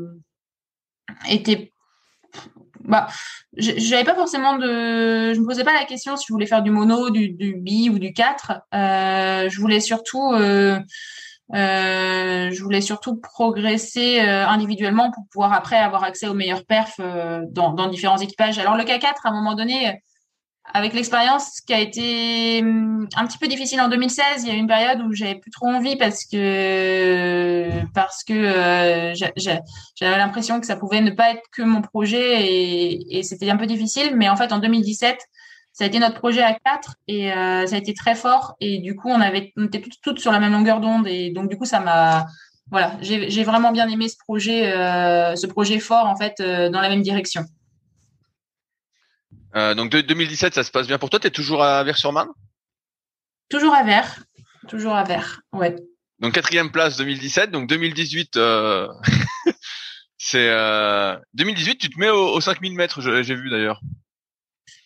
[1.30, 1.72] étaient
[2.80, 3.07] bah,
[3.55, 6.72] j'avais pas forcément de, je me posais pas la question si je voulais faire du
[6.72, 8.51] mono, du, du bi ou du 4.
[8.74, 10.34] Euh, je voulais surtout
[11.54, 16.99] euh, je voulais surtout progresser euh, individuellement pour pouvoir après avoir accès aux meilleurs perfs
[16.99, 18.58] euh, dans, différents équipages.
[18.58, 20.01] Alors le K4, à un moment donné,
[20.74, 24.56] avec l'expérience qui a été hum, un petit peu difficile en 2016, il y a
[24.56, 30.66] eu une période où j'avais plus trop envie parce que parce que j'avais l'impression que
[30.66, 34.16] ça pouvait ne pas être que mon projet et, et c'était un peu difficile.
[34.16, 35.20] Mais en fait, en 2017,
[35.74, 38.56] ça a été notre projet à quatre et euh, ça a été très fort.
[38.60, 41.08] Et du coup, on avait, on était toutes, sur la même longueur d'onde.
[41.08, 42.28] Et donc, du coup, ça m'a,
[42.70, 46.80] voilà, j'ai vraiment bien aimé ce projet, euh, ce projet fort en fait euh, dans
[46.80, 47.44] la même direction.
[49.56, 51.20] donc, de 2017, ça se passe bien pour toi?
[51.20, 52.30] Tu es toujours à Vers-sur-Marne
[53.50, 54.24] Toujours à Vers,
[54.68, 55.76] toujours à Vers, ouais.
[56.20, 57.50] Donc quatrième place 2017.
[57.52, 58.40] Donc 2018,
[60.18, 60.50] c'est
[61.34, 61.78] 2018.
[61.78, 63.02] Tu te mets aux, aux 5000 mètres.
[63.02, 63.82] J'ai vu d'ailleurs.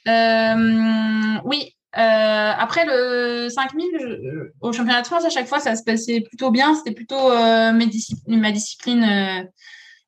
[0.07, 1.73] Euh, oui.
[1.97, 6.51] Euh, après le 5000 au championnat de France, à chaque fois, ça se passait plutôt
[6.51, 6.75] bien.
[6.75, 9.47] C'était plutôt euh, ma discipline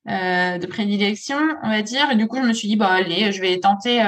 [0.05, 2.11] de prédilection, on va dire.
[2.11, 4.03] Et du coup, je me suis dit, bah allez, je vais tenter,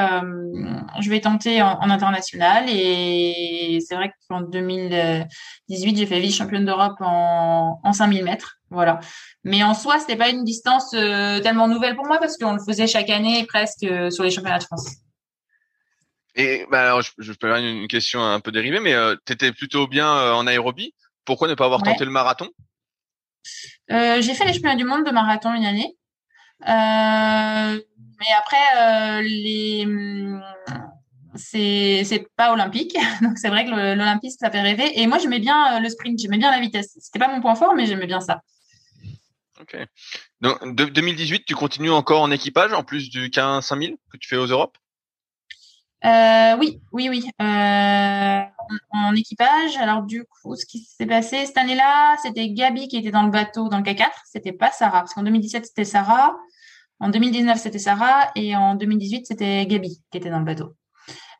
[0.99, 2.65] je vais tenter en, international.
[2.69, 8.57] Et c'est vrai qu'en 2018, j'ai fait vice-championne d'Europe en, en 5000 mètres.
[8.69, 8.99] Voilà.
[9.43, 12.87] Mais en soi, c'était pas une distance tellement nouvelle pour moi parce qu'on le faisait
[12.87, 15.01] chaque année presque sur les championnats de France.
[16.35, 19.33] Et bah alors, je, je peux avoir une, question un peu dérivée, mais euh, tu
[19.33, 20.93] étais plutôt bien euh, en aérobie.
[21.25, 22.49] Pourquoi ne pas avoir tenté le marathon?
[23.91, 25.95] Euh, J'ai fait les championnats du monde de marathon une année.
[26.65, 29.87] Mais après, les
[31.35, 34.99] c'est c'est pas olympique, donc c'est vrai que l'olympisme ça fait rêver.
[34.99, 36.97] Et moi j'aimais bien le sprint, j'aimais bien la vitesse.
[36.99, 38.41] C'était pas mon point fort, mais j'aimais bien ça.
[39.61, 39.77] Ok.
[40.41, 44.27] Donc de, 2018, tu continues encore en équipage en plus du 15 5000 que tu
[44.27, 44.77] fais aux Europes?
[46.05, 47.29] Euh, oui, oui, oui.
[47.41, 48.41] Euh,
[48.91, 49.77] en, équipage.
[49.77, 53.31] Alors du coup, ce qui s'est passé cette année-là, c'était Gabi qui était dans le
[53.31, 54.09] bateau dans le K4.
[54.25, 56.35] C'était pas Sarah, parce qu'en 2017 c'était Sarah,
[56.99, 60.75] en 2019 c'était Sarah et en 2018 c'était Gabi qui était dans le bateau.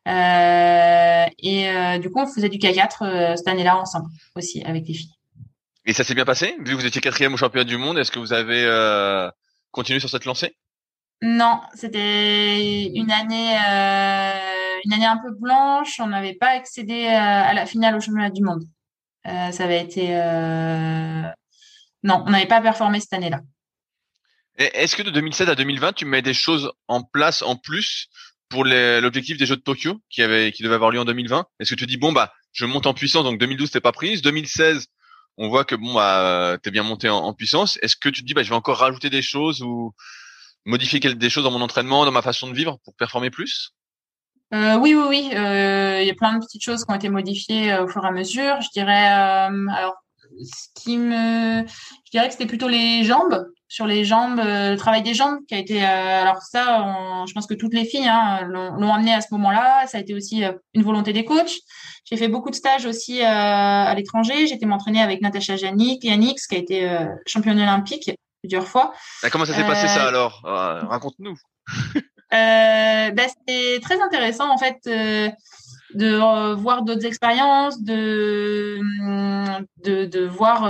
[0.08, 4.86] Euh, et euh, du coup, on faisait du K4 euh, cette année-là ensemble aussi avec
[4.86, 5.14] les filles.
[5.84, 6.56] Et ça s'est bien passé?
[6.58, 8.62] Vu que vous étiez quatrième au championnat du monde, est-ce que vous avez
[9.70, 10.54] continué sur cette lancée?
[11.22, 16.00] Non, c'était une année, euh, une année un peu blanche.
[16.00, 18.64] On n'avait pas accédé à, la finale au championnat du monde.
[19.28, 21.22] Euh, ça avait été, euh...
[22.02, 23.40] non, on n'avait pas performé cette année-là.
[24.58, 28.08] Est-ce que de 2007 à 2020, tu mets des choses en place en plus
[28.48, 31.70] pour l'objectif des Jeux de Tokyo qui avait, qui devait avoir lieu en 2020 Est-ce
[31.70, 34.88] que tu dis bon bah, je monte en puissance, donc 2012 t'es pas prise, 2016
[35.38, 37.78] on voit que bon bah t'es bien monté en, en puissance.
[37.80, 39.94] Est-ce que tu te dis bah je vais encore rajouter des choses ou
[40.64, 43.74] modifier des choses dans mon entraînement, dans ma façon de vivre pour performer plus?
[44.54, 45.30] Euh, oui, oui, oui.
[45.34, 48.04] Euh, il y a plein de petites choses qui ont été modifiées euh, au fur
[48.04, 48.60] et à mesure.
[48.60, 49.94] Je dirais, alors,
[50.44, 55.02] ce qui me, je dirais que c'était plutôt les jambes, sur les jambes, le travail
[55.02, 55.82] des jambes qui a été.
[55.82, 59.86] alors ça, je pense que toutes les filles hein, l'ont amené à ce moment-là.
[59.86, 60.42] Ça a été aussi
[60.74, 61.54] une volonté des coachs.
[62.04, 64.46] J'ai fait beaucoup de stages aussi à l'étranger.
[64.46, 68.10] J'étais m'entraîner avec Natacha Janik, Yannick, qui a été championne olympique
[68.42, 68.92] plusieurs fois.
[69.22, 70.42] Bah, comment ça s'est passé ça euh, alors?
[70.44, 71.36] Euh, Raconte-nous.
[71.96, 78.80] euh, bah, C'était très intéressant en fait de voir d'autres expériences, de,
[79.84, 80.64] de, de voir.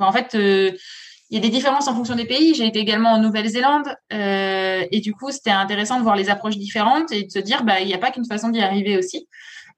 [0.00, 2.54] en fait, il y a des différences en fonction des pays.
[2.54, 7.12] J'ai été également en Nouvelle-Zélande et du coup, c'était intéressant de voir les approches différentes
[7.12, 9.28] et de se dire, bah, il n'y a pas qu'une façon d'y arriver aussi.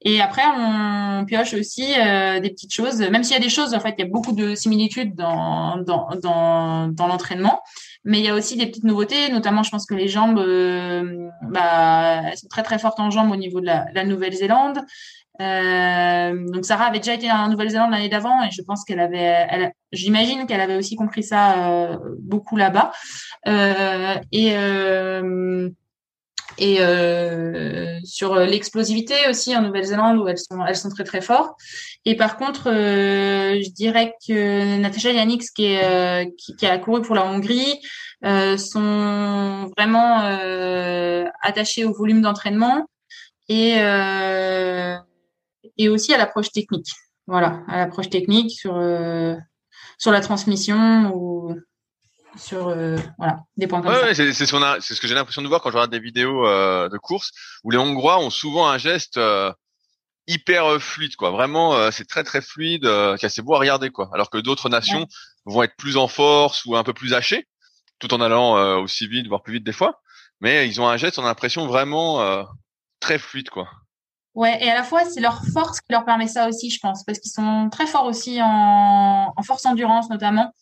[0.03, 3.75] Et après, on pioche aussi euh, des petites choses, même s'il y a des choses,
[3.75, 7.61] en fait, il y a beaucoup de similitudes dans, dans, dans, dans l'entraînement,
[8.05, 11.29] mais il y a aussi des petites nouveautés, notamment, je pense que les jambes, euh,
[11.43, 14.81] bah, elles sont très, très fortes en jambes au niveau de la, la Nouvelle-Zélande.
[15.41, 19.47] Euh, donc Sarah avait déjà été en Nouvelle-Zélande l'année d'avant et je pense qu'elle avait,
[19.49, 22.93] elle, j'imagine qu'elle avait aussi compris ça euh, beaucoup là-bas.
[23.49, 25.71] Euh, et euh,
[26.59, 31.53] et euh, sur l'explosivité aussi en Nouvelle-Zélande où elles sont elles sont très très fortes.
[32.05, 37.15] Et par contre, je dirais que Natasha Yannick qui est qui, qui, a couru pour
[37.15, 37.79] la Hongrie
[38.23, 40.21] sont vraiment
[41.43, 42.87] attachées au volume d'entraînement
[43.49, 43.81] et
[45.81, 46.89] et aussi à l'approche technique.
[47.27, 49.37] Voilà, à l'approche technique sur euh,
[49.99, 51.55] sur la transmission ou
[52.37, 55.49] sur euh, voilà des points comme ouais, c'est c'est ce, ce que j'ai l'impression de
[55.49, 57.33] voir quand je regarde des vidéos euh, de course
[57.65, 59.19] où les Hongrois ont souvent un geste
[60.27, 61.31] hyper fluide quoi.
[61.31, 64.11] Vraiment, c'est très très fluide, qui assez beau à regarder quoi.
[64.13, 65.07] Alors que d'autres nations
[65.45, 67.49] vont être plus en force ou un peu plus hachées,
[67.99, 70.01] tout en allant aussi vite, voire plus vite des fois.
[70.41, 72.47] Mais ils ont un geste, on a l'impression vraiment
[73.01, 73.69] très fluide quoi.
[74.35, 77.03] Ouais, et à la fois, c'est leur force qui leur permet ça aussi, je pense,
[77.05, 80.55] parce qu'ils sont très forts aussi en, en force endurance notamment.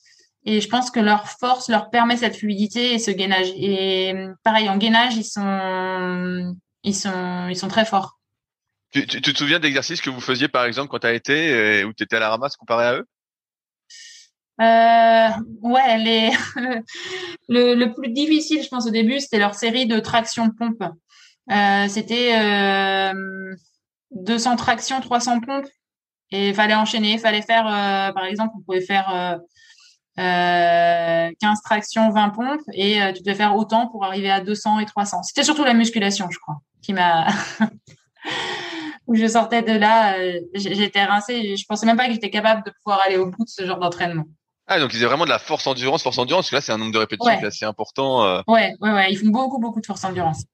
[0.44, 3.48] Et je pense que leur force leur permet cette fluidité et ce gainage.
[3.56, 4.14] Et
[4.44, 8.18] pareil, en gainage, ils sont, ils sont, ils sont très forts.
[8.90, 11.92] Tu, tu, te souviens d'exercices que vous faisiez, par exemple, quand tu as été, où
[11.92, 13.06] tu étais à la ramasse comparé à eux?
[14.60, 15.28] Euh,
[15.62, 16.30] ouais, les...
[17.48, 20.82] le, le plus difficile, je pense, au début, c'était leur série de traction pompe.
[21.50, 23.54] Euh, c'était euh,
[24.12, 25.68] 200 tractions, 300 pompes.
[26.30, 27.12] Et il fallait enchaîner.
[27.12, 29.38] Il fallait faire, euh, par exemple, on pouvait faire
[30.18, 32.60] euh, 15 tractions, 20 pompes.
[32.72, 35.22] Et tu devais faire autant pour arriver à 200 et 300.
[35.22, 37.26] C'était surtout la musculation, je crois, qui m'a...
[39.06, 40.16] où je sortais de là,
[40.54, 41.56] j'étais rincée.
[41.56, 43.78] Je pensais même pas que j'étais capable de pouvoir aller au bout de ce genre
[43.78, 44.24] d'entraînement.
[44.70, 46.72] Ah, donc ils ont vraiment de la force endurance, force endurance, parce que là, c'est
[46.72, 48.22] un nombre de répétitions qui est assez important.
[48.24, 48.42] Euh...
[48.46, 50.44] Ouais, ouais, ouais, ils font beaucoup, beaucoup de force endurance.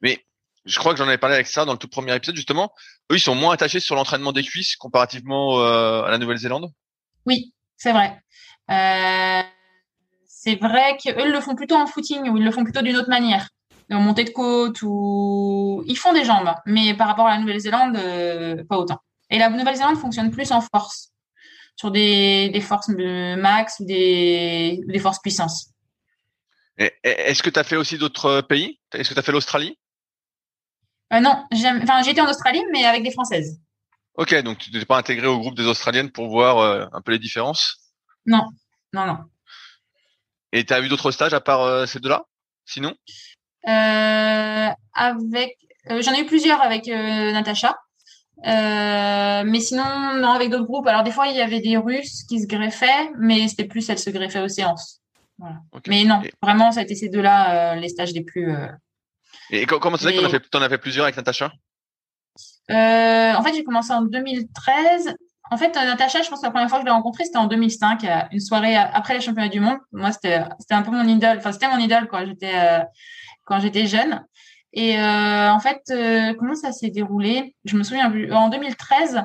[0.00, 0.24] Mais
[0.64, 2.72] je crois que j'en avais parlé avec ça dans le tout premier épisode justement.
[3.10, 6.72] Eux, ils sont moins attachés sur l'entraînement des cuisses comparativement euh, à la Nouvelle-Zélande?
[7.26, 8.21] Oui, c'est vrai.
[8.72, 9.42] Euh,
[10.26, 13.10] c'est vrai qu'eux le font plutôt en footing ou ils le font plutôt d'une autre
[13.10, 13.48] manière,
[13.90, 17.96] en montée de côte ou ils font des jambes, mais par rapport à la Nouvelle-Zélande,
[17.96, 18.98] euh, pas autant.
[19.30, 21.12] Et la Nouvelle-Zélande fonctionne plus en force,
[21.76, 25.70] sur des, des forces max ou des, des forces puissance.
[26.78, 28.80] Est-ce que tu as fait aussi d'autres pays?
[28.94, 29.78] Est-ce que tu as fait l'Australie?
[31.12, 33.60] Euh, non, enfin, j'étais en Australie, mais avec des Françaises.
[34.14, 37.12] Ok, donc tu n'étais pas intégré au groupe des Australiennes pour voir euh, un peu
[37.12, 37.76] les différences?
[38.24, 38.48] Non,
[38.92, 39.18] non, non.
[40.52, 42.24] Et tu as eu d'autres stages à part euh, ces deux-là,
[42.66, 42.94] sinon?
[43.64, 45.56] Avec,
[45.88, 47.76] j'en ai eu plusieurs avec Natacha.
[48.44, 50.86] mais sinon, non, avec d'autres groupes.
[50.86, 53.98] Alors, des fois, il y avait des Russes qui se greffaient, mais c'était plus elles
[53.98, 55.00] se greffaient aux séances.
[55.38, 55.56] Voilà.
[55.88, 58.54] Mais non, vraiment, ça a été ces deux-là les stages les plus,
[59.52, 61.52] et comment ça fait que tu en as fait plusieurs avec Natacha?
[62.70, 65.14] Euh, En fait, j'ai commencé en 2013.
[65.52, 67.46] En fait, Natacha, je pense que la première fois que je l'ai rencontrée, c'était en
[67.46, 69.76] 2005, une soirée après les championnats du monde.
[69.92, 71.36] Moi, c'était c'était un peu mon idole.
[71.36, 74.24] Enfin, c'était mon idole quand j'étais euh, jeune.
[74.72, 77.54] Et euh, en fait, euh, comment ça s'est déroulé?
[77.66, 78.10] Je me souviens.
[78.32, 79.16] En 2013,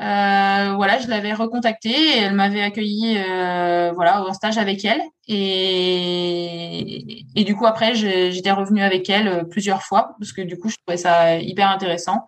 [0.00, 5.00] euh, voilà, je l'avais recontactée et elle m'avait accueilli euh, voilà en stage avec elle
[5.26, 10.68] et, du coup après j'étais revenue avec elle euh, plusieurs fois parce que du coup
[10.68, 12.26] je trouvais ça hyper intéressant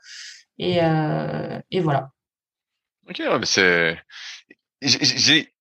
[0.63, 2.09] euh, et voilà.
[3.09, 3.99] Ok, ouais, c'est
[4.83, 5.53] j'ai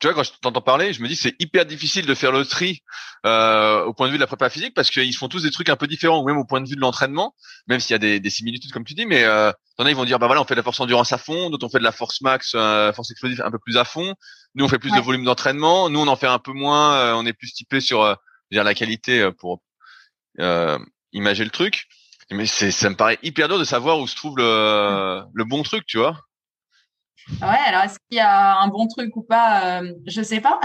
[0.00, 2.46] tu vois, quand je t'entends parler, je me dis c'est hyper difficile de faire le
[2.46, 2.82] tri
[3.26, 5.68] euh, au point de vue de la prépa physique parce qu'ils font tous des trucs
[5.68, 7.34] un peu différents, ou même au point de vue de l'entraînement,
[7.66, 9.96] même s'il y a des, des, similitudes comme tu dis, mais euh, t'en as ils
[9.96, 11.80] vont dire bah voilà on fait de la force endurance à fond, d'autres on fait
[11.80, 14.14] de la force max, euh, force explosive un peu plus à fond.
[14.54, 17.12] Nous on fait plus de volume d'entraînement, nous on en fait un peu moins, euh,
[17.14, 18.14] on est plus typé sur euh,
[18.50, 19.60] dire la qualité euh, pour
[20.40, 20.78] euh,
[21.12, 21.84] imager le truc.
[22.30, 25.62] Mais c'est ça me paraît hyper dur de savoir où se trouve le, le bon
[25.62, 26.16] truc, tu vois.
[27.42, 30.60] Ouais, alors est-ce qu'il y a un bon truc ou pas euh, Je sais pas.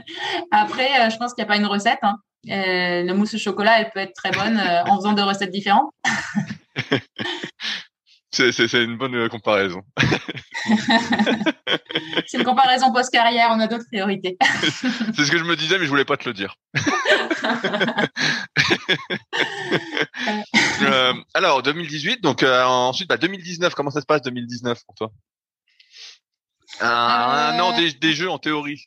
[0.50, 1.98] Après, euh, je pense qu'il n'y a pas une recette.
[2.02, 2.16] Hein.
[2.48, 5.50] Euh, le mousse au chocolat, elle peut être très bonne euh, en faisant deux recettes
[5.50, 5.90] différentes.
[8.30, 9.82] c'est une bonne comparaison.
[12.26, 14.38] c'est une comparaison post-carrière, on a d'autres priorités.
[14.40, 16.54] c'est ce que je me disais, mais je voulais pas te le dire.
[21.34, 25.12] alors, 2018, donc ensuite, bah, 2019, comment ça se passe 2019 pour toi?
[26.80, 27.90] Un, an euh.
[28.00, 28.86] des, jeux en théorie.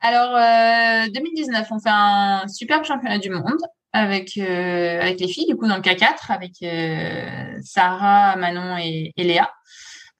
[0.00, 3.60] Alors, euh, 2019, on fait un superbe championnat du monde
[3.92, 9.12] avec euh, avec les filles, du coup dans le K4, avec euh, Sarah, Manon et,
[9.16, 9.50] Léa.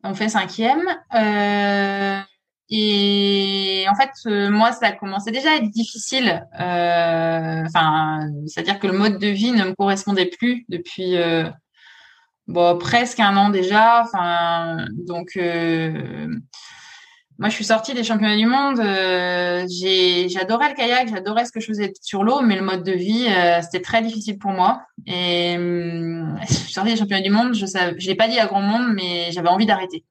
[0.05, 0.82] On fait cinquième.
[2.70, 4.11] et en fait,
[4.50, 6.44] moi, ça commençait déjà à être difficile.
[6.55, 11.16] Enfin, c'est-à-dire que le mode de vie ne me correspondait plus depuis
[12.78, 14.05] presque un an déjà.
[14.92, 16.28] Donc, euh,
[17.38, 18.78] moi, je suis sortie des championnats du monde.
[18.78, 19.66] Euh,
[20.28, 23.26] j'adorais le kayak, j'adorais ce que je faisais sur l'eau, mais le mode de vie,
[23.28, 24.82] euh, c'était très difficile pour moi.
[25.07, 27.55] Et je suis sortie des championnats du monde.
[27.55, 30.05] Je ne l'ai pas dit à grand monde, mais j'avais envie d'arrêter.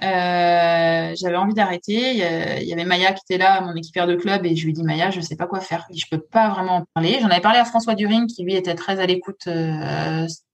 [0.00, 2.12] J'avais envie d'arrêter.
[2.60, 4.84] Il y avait Maya qui était là, mon équipière de club, et je lui dit
[4.84, 5.86] Maya, je sais pas quoi faire.
[5.92, 7.18] Je peux pas vraiment en parler.
[7.20, 9.48] J'en avais parlé à François During, qui lui était très à l'écoute.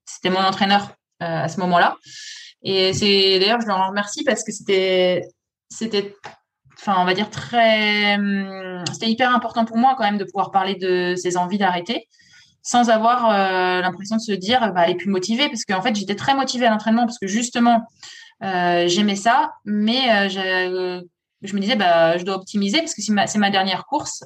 [0.05, 0.91] Euh, c'était mon entraîneur
[1.23, 1.97] euh, à ce moment-là.
[2.63, 5.23] Et c'est d'ailleurs, je le remercie parce que c'était,
[5.69, 6.15] c'était,
[6.79, 10.51] enfin, on va dire très, hum, c'était hyper important pour moi quand même de pouvoir
[10.51, 12.09] parler de ses envies d'arrêter
[12.67, 13.29] sans avoir
[13.83, 16.65] l'impression de se dire bah, elle est plus motivée parce qu'en fait j'étais très motivée
[16.65, 17.87] à l'entraînement parce que justement
[18.43, 21.01] euh, j'aimais ça, mais euh,
[21.43, 24.25] je, me disais, bah, je dois optimiser parce que c'est ma, dernière course.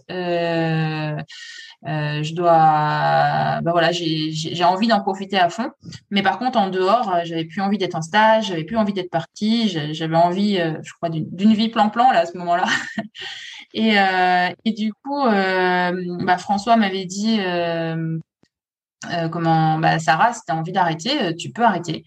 [1.86, 5.70] Euh, euh, je dois, bah voilà, j'ai envie d'en profiter à fond.
[6.10, 9.10] Mais par contre, en dehors, j'avais plus envie d'être en stage, j'avais plus envie d'être
[9.10, 12.64] partie, j'avais envie, je crois, d'une vie plan-plan là à ce moment-là.
[13.74, 13.94] et,
[14.64, 17.38] et du coup, bah, François m'avait dit,
[19.30, 22.04] comment, bah, Sarah, si tu as envie d'arrêter, tu peux arrêter.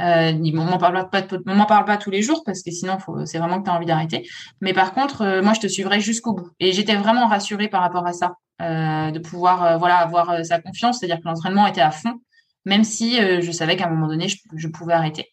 [0.00, 3.38] Euh, on m'en parle pas, m'en parle pas tous les jours parce que sinon, c'est
[3.38, 4.28] vraiment que tu as envie d'arrêter.
[4.60, 6.50] Mais par contre, euh, moi, je te suivrai jusqu'au bout.
[6.60, 10.42] Et j'étais vraiment rassurée par rapport à ça, euh, de pouvoir, euh, voilà, avoir euh,
[10.42, 12.20] sa confiance, c'est-à-dire que l'entraînement était à fond,
[12.64, 15.30] même si je savais qu'à un moment donné, je, pouvais arrêter.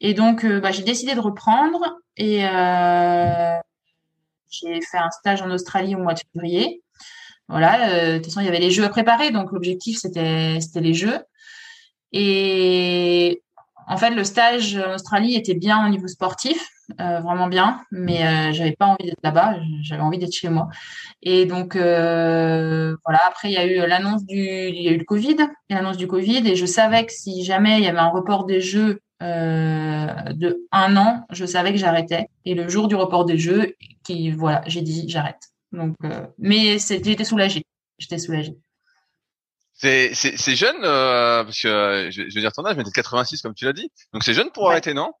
[0.00, 2.38] Et donc, bah, j'ai décidé de reprendre et
[4.48, 6.82] j'ai fait un stage en Australie au mois de février.
[7.48, 10.80] Voilà, de toute façon, il y avait les jeux à préparer, donc l'objectif c'était c'était
[10.80, 11.18] les jeux.
[12.12, 13.42] Et
[13.86, 18.26] en fait, le stage en Australie était bien au niveau sportif, euh, vraiment bien, mais
[18.26, 20.68] euh, j'avais pas envie d'être là-bas, j'avais envie d'être chez moi.
[21.22, 23.20] Et donc euh, voilà.
[23.26, 25.36] Après, il y a eu l'annonce du, il y a eu le Covid,
[25.70, 28.60] l'annonce du Covid, et je savais que si jamais il y avait un report des
[28.60, 32.26] Jeux de un an, je savais que j'arrêtais.
[32.44, 35.40] Et le jour du report des Jeux, qui voilà, j'ai dit j'arrête.
[35.70, 35.94] Donc,
[36.38, 37.64] mais j'étais soulagée.
[37.98, 38.56] J'étais soulagée.
[39.82, 43.42] C'est, jeune, euh, parce que euh, je, je, vais dire ton âge, mais t'es 86
[43.42, 43.90] comme tu l'as dit.
[44.12, 45.12] Donc c'est jeune pour arrêter, non?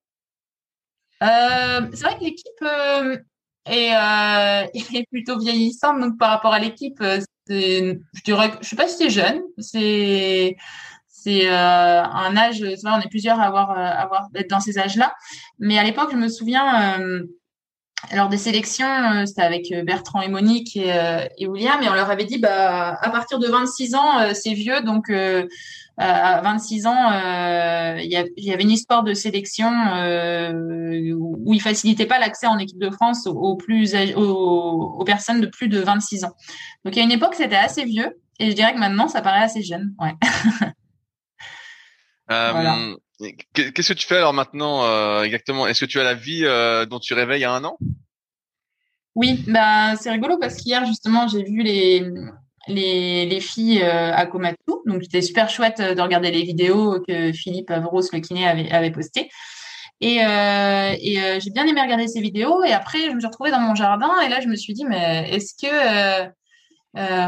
[1.22, 3.16] Euh, C'est vrai que l'équipe euh,
[3.66, 4.66] est, euh,
[4.98, 7.02] est, plutôt vieillissante, donc par rapport à l'équipe,
[7.48, 10.56] je dirais, je sais pas si c'est jeune, c'est
[11.08, 15.14] c'est un âge, c'est vrai, on est plusieurs à avoir, avoir dans ces âges-là,
[15.60, 17.00] mais à l'époque, je me souviens
[18.10, 20.92] alors des sélections, c'était avec Bertrand et Monique et,
[21.38, 24.80] et, William, et on leur avait dit, bah, à partir de 26 ans, c'est vieux,
[24.82, 25.12] donc
[25.98, 27.10] à 26 ans,
[27.98, 29.70] il y, avait une histoire de sélection
[31.14, 35.46] où ils facilitaient pas l'accès en équipe de France aux, plus aux, aux, personnes de
[35.46, 36.32] plus de 26 ans.
[36.84, 39.42] Donc il a une époque, c'était assez vieux, et je dirais que maintenant, ça paraît
[39.42, 39.94] assez jeune.
[39.98, 40.14] Ouais.
[42.28, 42.94] voilà.
[43.52, 45.66] Qu'est-ce que tu fais alors maintenant euh, exactement?
[45.66, 47.78] Est-ce que tu as la vie euh, dont tu rêvais il y a un an?
[49.14, 52.02] Oui, bah c'est rigolo parce qu'hier justement j'ai vu les
[52.68, 54.56] les, les filles euh, à Komatsu,
[54.86, 58.90] donc c'était super chouette de regarder les vidéos que Philippe Avros le kiné avait avait
[58.90, 59.28] postées.
[60.00, 62.64] Et, et j'ai bien aimé regarder ces vidéos.
[62.64, 64.10] Et après, je me suis retrouvée dans mon jardin.
[64.26, 66.28] Et là, je me suis dit, mais est-ce que,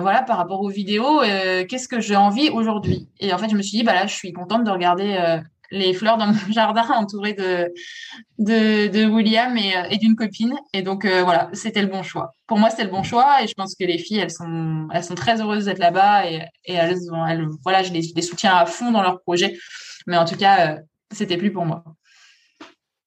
[0.00, 1.20] voilà, par rapport aux vidéos,
[1.68, 3.08] qu'est-ce que j'ai envie aujourd'hui?
[3.20, 5.38] Et en fait, je me suis dit, bah là, je suis contente de regarder
[5.74, 7.72] les fleurs dans mon jardin entourées de,
[8.38, 10.54] de, William et, et d'une copine.
[10.72, 12.32] Et donc, euh, voilà, c'était le bon choix.
[12.46, 13.42] Pour moi, c'était le bon choix.
[13.42, 16.30] Et je pense que les filles, elles sont, elles sont très heureuses d'être là-bas.
[16.30, 16.98] Et, et elles,
[17.28, 19.58] elles, voilà, je les, soutiens à fond dans leur projet.
[20.06, 20.80] Mais en tout cas, euh,
[21.12, 21.84] c'était plus pour moi.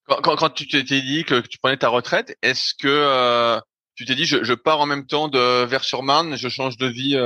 [0.07, 3.59] Quand, quand, tu t'es dit que, tu prenais ta retraite, est-ce que euh,
[3.95, 7.17] tu t'es dit, je, pars en même temps de Vers-sur-Marne, je change de vie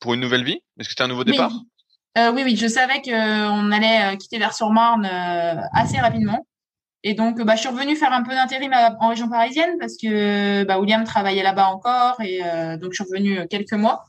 [0.00, 0.60] pour une nouvelle vie?
[0.78, 1.52] Est-ce que c'était un nouveau départ?
[2.18, 6.46] Euh, oui, oui, je savais qu'on allait euh, quitter Vers-sur-Marne euh, assez rapidement.
[7.04, 10.64] Et donc, bah, je suis revenue faire un peu d'intérim en région parisienne parce que
[10.64, 12.20] bah, William travaillait là-bas encore.
[12.20, 12.40] Et
[12.78, 14.04] donc, je suis revenue quelques mois.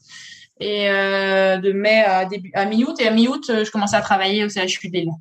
[0.60, 3.00] Et de mai à, début, à mi-août.
[3.00, 5.12] Et à mi-août, je commençais à travailler au CHU de Lille.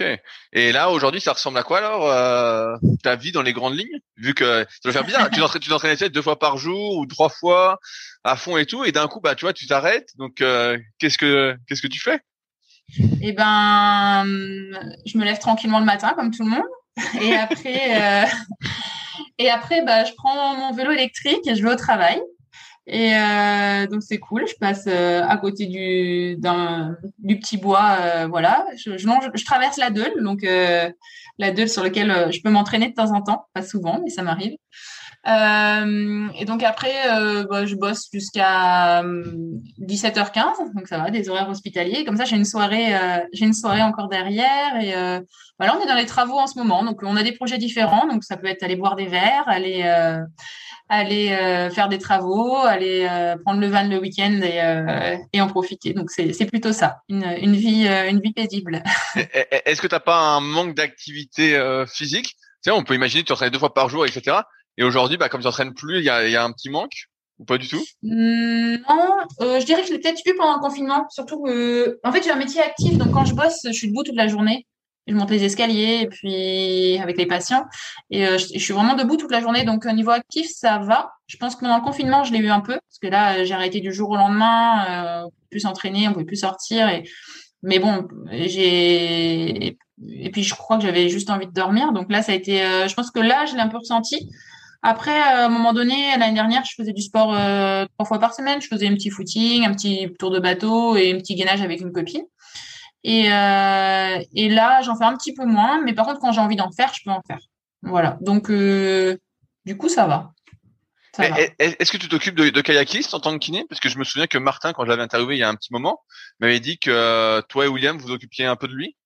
[0.00, 0.20] Ok.
[0.52, 4.00] Et là, aujourd'hui, ça ressemble à quoi alors ta vie dans les grandes lignes?
[4.16, 5.30] Vu que ça doit faire bizarre.
[5.60, 7.78] tu t'entraînais deux fois par jour ou trois fois
[8.24, 10.10] à fond et tout, et d'un coup, bah, tu vois, tu t'arrêtes.
[10.16, 12.20] Donc, euh, qu'est-ce que qu'est-ce que tu fais?
[13.22, 14.24] Eh ben,
[15.06, 18.26] je me lève tranquillement le matin, comme tout le monde, et après, euh,
[19.38, 22.20] et après, bah, je prends mon vélo électrique et je vais au travail.
[22.92, 24.46] Et euh, donc c'est cool.
[24.48, 26.36] Je passe à côté du
[27.18, 28.66] du petit bois, voilà.
[28.76, 32.94] Je, je, je, traverse la Deule, donc la Deule sur laquelle je peux m'entraîner de
[32.94, 34.56] temps en temps, pas souvent, mais ça m'arrive.
[35.28, 41.28] Euh, et donc après, euh, bah, je bosse jusqu'à 17h15, euh, donc ça va, des
[41.28, 42.04] horaires hospitaliers.
[42.04, 42.94] Comme ça, j'ai une soirée,
[43.32, 44.76] j'ai une soirée encore derrière.
[44.80, 44.92] Et
[45.58, 48.06] voilà, on est dans les travaux en ce moment, donc on a des projets différents.
[48.06, 49.82] Donc ça peut être aller boire des verres, aller
[50.88, 51.28] aller
[51.72, 53.06] faire des travaux, aller
[53.44, 55.92] prendre le van le week-end et, et en profiter.
[55.92, 58.82] Donc c'est plutôt ça, une, une vie une vie paisible.
[59.14, 62.36] Est-ce que tu n'as pas un manque d'activité physique?
[62.62, 64.36] Tu sais, on peut imaginer que tu entraînes deux fois par jour, etc.
[64.80, 67.58] Et aujourd'hui, bah, comme tu n'entraînes plus, il y a, un petit manque ou pas
[67.58, 67.84] du tout?
[68.02, 69.10] Mmh, Non,
[69.42, 71.06] euh, je dirais que je l'ai peut-être eu pendant le confinement.
[71.10, 74.04] Surtout que, en fait, j'ai un métier actif, donc quand je bosse, je suis debout
[74.04, 74.66] toute la journée.
[75.06, 77.66] Je monte les escaliers et puis avec les patients.
[78.08, 79.64] Et euh, je, suis vraiment debout toute la journée.
[79.64, 81.10] Donc au niveau actif, ça va.
[81.26, 83.52] Je pense que pendant le confinement, je l'ai eu un peu parce que là, j'ai
[83.52, 84.84] arrêté du jour au lendemain.
[84.88, 86.88] Euh, on pouvait plus s'entraîner, on pouvait plus sortir.
[87.62, 91.92] Mais bon, j'ai et puis je crois que j'avais juste envie de dormir.
[91.92, 92.62] Donc là, ça a été.
[92.62, 94.30] Euh, je pense que là, je l'ai un peu ressenti.
[94.82, 98.18] Après, euh, à un moment donné, l'année dernière, je faisais du sport euh, trois fois
[98.18, 98.60] par semaine.
[98.62, 101.80] Je faisais un petit footing, un petit tour de bateau et un petit gainage avec
[101.80, 102.24] une copine.
[103.04, 105.82] Et, et là, j'en fais un petit peu moins.
[105.82, 107.40] Mais par contre, quand j'ai envie d'en faire, je peux en faire.
[107.82, 108.18] Voilà.
[108.20, 110.32] Donc, du coup, ça va.
[111.18, 113.64] Est-ce que tu t'occupes de, de kayakiste en tant que kiné?
[113.68, 115.54] Parce que je me souviens que Martin, quand je l'avais interviewé il y a un
[115.54, 116.00] petit moment,
[116.40, 118.96] m'avait dit que toi et William, vous occupiez un peu de lui.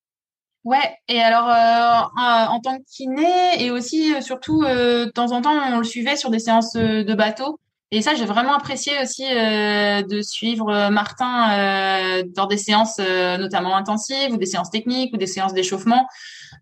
[0.65, 5.33] Ouais, et alors euh, en tant que kiné et aussi euh, surtout euh, de temps
[5.33, 7.61] en temps on le suivait sur des séances de bateau
[7.95, 14.37] et ça j'ai vraiment apprécié aussi de suivre Martin dans des séances notamment intensives ou
[14.37, 16.07] des séances techniques ou des séances d'échauffement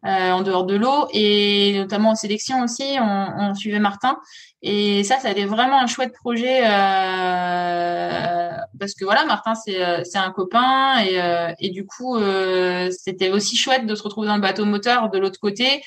[0.03, 4.19] en dehors de l'eau et notamment en sélection aussi on, suivait Martin
[4.63, 8.53] et ça, ça a été vraiment un chouette projet euh,
[8.83, 13.57] parce que voilà, Martin, c'est euh, un copain et, euh, du coup, euh, c'était aussi
[13.57, 15.83] chouette de se retrouver dans le bateau moteur de l'autre côté.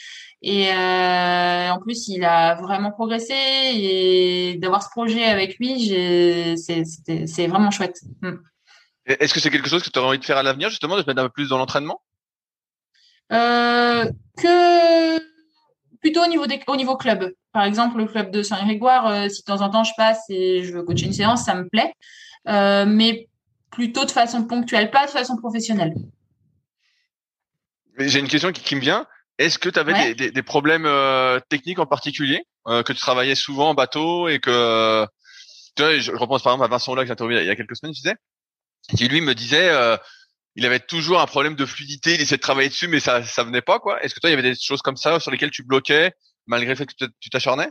[0.47, 5.87] Et euh, en plus, il a vraiment progressé et d'avoir ce projet avec lui,
[6.55, 7.99] c'est vraiment chouette.
[8.21, 8.35] Mm.
[9.07, 11.01] Est-ce que c'est quelque chose que tu aurais envie de faire à l'avenir, justement, de
[11.01, 11.99] te mettre un peu plus dans l'entraînement?
[13.31, 14.05] Euh,
[14.37, 15.17] Que
[15.99, 17.33] plutôt au niveau des, au niveau club.
[17.51, 20.63] Par exemple, le club de Saint-Grégoire, euh, si de temps en temps je passe et
[20.63, 21.91] je veux coacher une séance, ça me plaît,
[22.45, 23.27] mais
[23.71, 25.95] plutôt de façon ponctuelle, pas de façon professionnelle.
[27.97, 29.07] J'ai une question qui, me vient.
[29.37, 33.73] Est-ce que tu avais des, problèmes euh, techniques en particulier, que tu travaillais souvent en
[33.73, 35.05] bateau et que
[35.75, 37.55] tu vois, je repense par exemple à Vincent là que j'ai interviewé il y a
[37.55, 38.15] quelques semaines, tu disais,
[38.95, 39.71] qui lui me disait
[40.55, 43.43] il avait toujours un problème de fluidité, il essayait de travailler dessus, mais ça ça
[43.43, 44.01] venait pas quoi.
[44.03, 46.13] Est-ce que toi il y avait des choses comme ça sur lesquelles tu bloquais
[46.47, 47.69] malgré le fait que tu t'acharnais?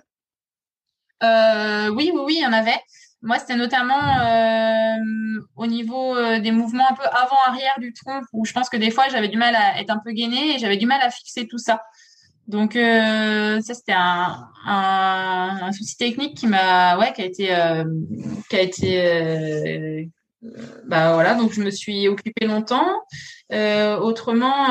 [1.22, 2.78] Euh, Oui oui oui il y en avait.
[3.24, 8.44] Moi c'était notamment euh, au niveau euh, des mouvements un peu avant-arrière du tronc où
[8.44, 10.76] je pense que des fois j'avais du mal à être un peu gainé et j'avais
[10.76, 11.82] du mal à fixer tout ça.
[12.48, 17.46] Donc euh, ça c'était un, souci technique qui m'a ouais qui a été
[18.50, 20.10] qui a été
[20.86, 22.86] bah voilà, donc je me suis occupée longtemps.
[23.50, 24.66] Autrement,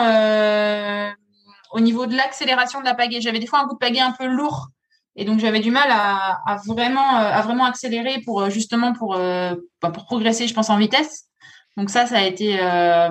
[1.71, 4.11] au niveau de l'accélération de la pagaie, j'avais des fois un coup de pagaie un
[4.11, 4.67] peu lourd.
[5.15, 9.91] Et donc j'avais du mal à, à, vraiment à vraiment accélérer pour justement pour bah,
[9.91, 11.25] pour progresser, je pense en vitesse.
[11.77, 13.09] Donc ça, ça a été euh,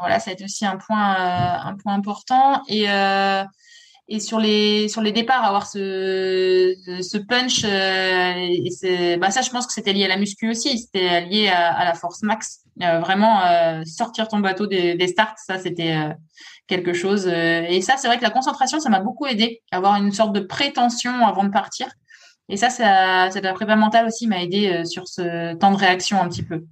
[0.00, 1.16] voilà, ça a été aussi un point
[1.64, 2.62] un point important.
[2.68, 3.44] Et euh,
[4.08, 9.66] et sur les sur les départs avoir ce ce punch euh, bah ça je pense
[9.66, 13.44] que c'était lié à la muscu aussi c'était lié à, la force max euh, vraiment
[13.44, 16.14] euh, sortir ton bateau des, des starts ça c'était euh,
[16.68, 20.12] quelque chose et ça c'est vrai que la concentration ça m'a beaucoup aidé avoir une
[20.12, 21.88] sorte de prétention avant de partir
[22.48, 26.20] et ça ça, ça la prépa mentale aussi m'a aidé sur ce temps de réaction
[26.22, 26.64] un petit peu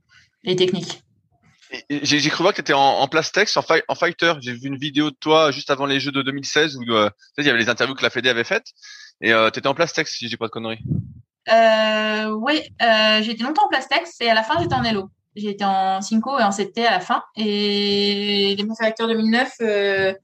[0.44, 1.02] les techniques
[1.90, 4.34] j'ai cru voir que tu étais en, en Plastex, en, en fighter.
[4.40, 7.44] J'ai vu une vidéo de toi juste avant les Jeux de 2016 où euh, il
[7.44, 8.68] y avait les interviews que la Fédé avait faites.
[9.20, 10.82] Et euh, tu étais en Plastex, si j'ai pas de conneries.
[11.52, 15.10] Euh, oui, euh, j'ai été longtemps en Plastex et à la fin j'étais en Elo.
[15.36, 17.22] J'ai été en Cinco et en CT à la fin.
[17.36, 20.14] Et les Factor 2009, euh,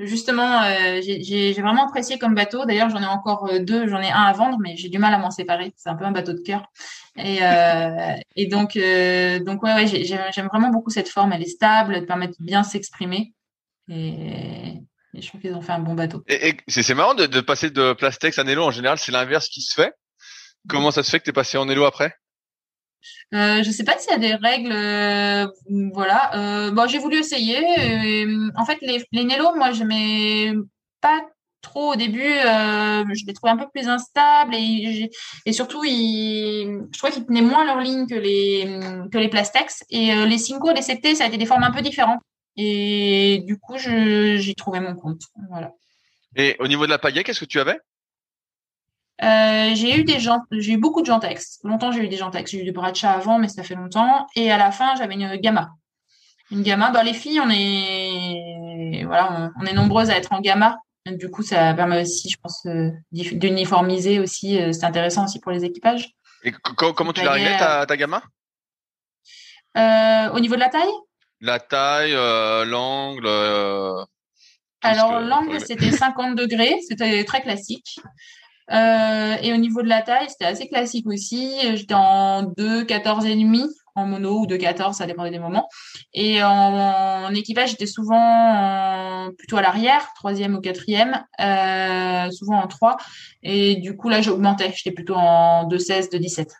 [0.00, 2.64] justement, euh, j'ai vraiment apprécié comme bateau.
[2.64, 3.86] D'ailleurs, j'en ai encore euh, deux.
[3.86, 5.72] J'en ai un à vendre, mais j'ai du mal à m'en séparer.
[5.76, 6.64] C'est un peu un bateau de cœur.
[7.16, 8.76] Et, donc,
[9.44, 11.32] donc ouais, ouais j'aime vraiment beaucoup cette forme.
[11.32, 13.34] Elle est stable, elle permet de bien s'exprimer.
[13.88, 14.82] Et,
[15.14, 16.24] je trouve qu'ils ont fait un bon bateau.
[16.26, 18.64] Et, et c'est marrant de, de, passer de Plastex à Nelo.
[18.64, 19.94] En général, c'est l'inverse qui se fait.
[20.68, 22.12] Comment ça se fait que tu es passé en Nelo après?
[23.34, 25.46] Euh, je sais pas s'il y a des règles, euh,
[25.92, 26.30] voilà.
[26.34, 27.58] Euh, bon, j'ai voulu essayer.
[28.56, 30.54] en fait, les, les Nello, moi, je n'aimais
[31.00, 31.22] pas
[31.66, 32.22] trop au début.
[32.22, 35.10] Euh, je les trouvais un peu plus instables et,
[35.52, 38.64] surtout, je trouvais qu'ils tenaient moins leur ligne que les
[39.12, 39.84] que Plastex.
[39.90, 42.20] Et euh, les Cinco, les CT, ça a été des formes un peu différentes.
[42.56, 45.22] Et du coup, j'ai trouvé mon compte.
[46.36, 47.78] Et au niveau de la pagaie, qu'est-ce que tu avais?
[49.22, 51.58] Euh, j'ai eu des gens, j'ai eu beaucoup de Gentex.
[51.64, 52.50] Longtemps, j'ai eu des Gentex.
[52.50, 54.26] J'ai eu du Bradshaw avant, mais ça fait longtemps.
[54.34, 55.70] Et à la fin, j'avais une Gamma.
[56.50, 56.90] Une Gamma.
[56.90, 60.78] Bah, les filles, on est, voilà, on, est nombreuses à être en Gamma.
[61.06, 64.60] Du coup, ça permet aussi, je pense, euh, d'uniformiser aussi.
[64.60, 66.10] Euh, c'est intéressant aussi pour les équipages.
[66.44, 68.22] Et comment tu l'as réglé ta, ta Gamma?
[69.76, 70.92] Au niveau de la taille?
[71.40, 72.12] La taille,
[72.68, 73.28] l'angle.
[74.82, 76.76] Alors, l'angle, c'était 50 degrés.
[76.86, 77.98] C'était très classique.
[78.72, 81.54] Euh, et au niveau de la taille, c'était assez classique aussi.
[81.76, 83.64] J'étais en 2, 14 et demi
[83.96, 85.68] en mono ou 2, 14, ça dépendait des moments.
[86.12, 92.98] Et en, équipage, j'étais souvent plutôt à l'arrière, troisième ou quatrième, euh, souvent en 3.
[93.42, 94.72] Et du coup, là, j'augmentais.
[94.76, 96.52] J'étais plutôt en 2, 16, 2, 17.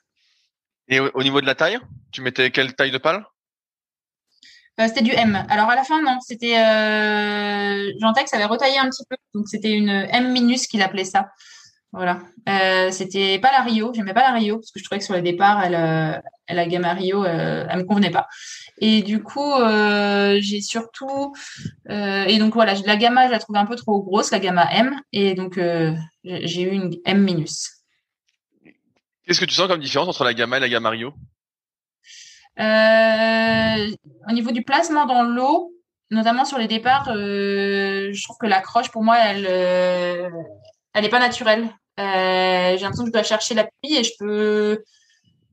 [0.89, 1.79] Et au, niveau de la taille,
[2.13, 3.27] tu mettais quelle taille de pale?
[4.81, 5.45] Euh, c'était du M.
[5.49, 9.73] Alors à la fin, non, c'était euh, Gentex avait retaillé un petit peu, donc c'était
[9.73, 11.29] une M minus qu'il appelait ça.
[11.93, 12.19] Voilà.
[12.49, 15.15] Euh, c'était pas la Rio, j'aimais pas la Rio parce que je trouvais que sur
[15.15, 16.19] le départ, elle, euh,
[16.49, 18.29] la gamme Rio, euh, elle me convenait pas.
[18.79, 21.35] Et du coup, euh, j'ai surtout
[21.89, 24.95] et donc voilà, la gamma, je la trouvais un peu trop grosse, la gamma M,
[25.13, 25.59] et donc
[26.25, 27.71] j'ai eu une M minus.
[29.25, 31.15] Qu'est-ce que tu sens comme différence entre la gamma et la gamma Rio?
[32.59, 35.73] Au niveau du placement dans l'eau,
[36.11, 40.31] notamment sur les départs, je trouve que l'accroche pour moi, elle
[40.97, 41.69] elle n'est pas naturelle.
[42.01, 44.83] Euh, j'ai l'impression que je dois chercher l'appui et je peux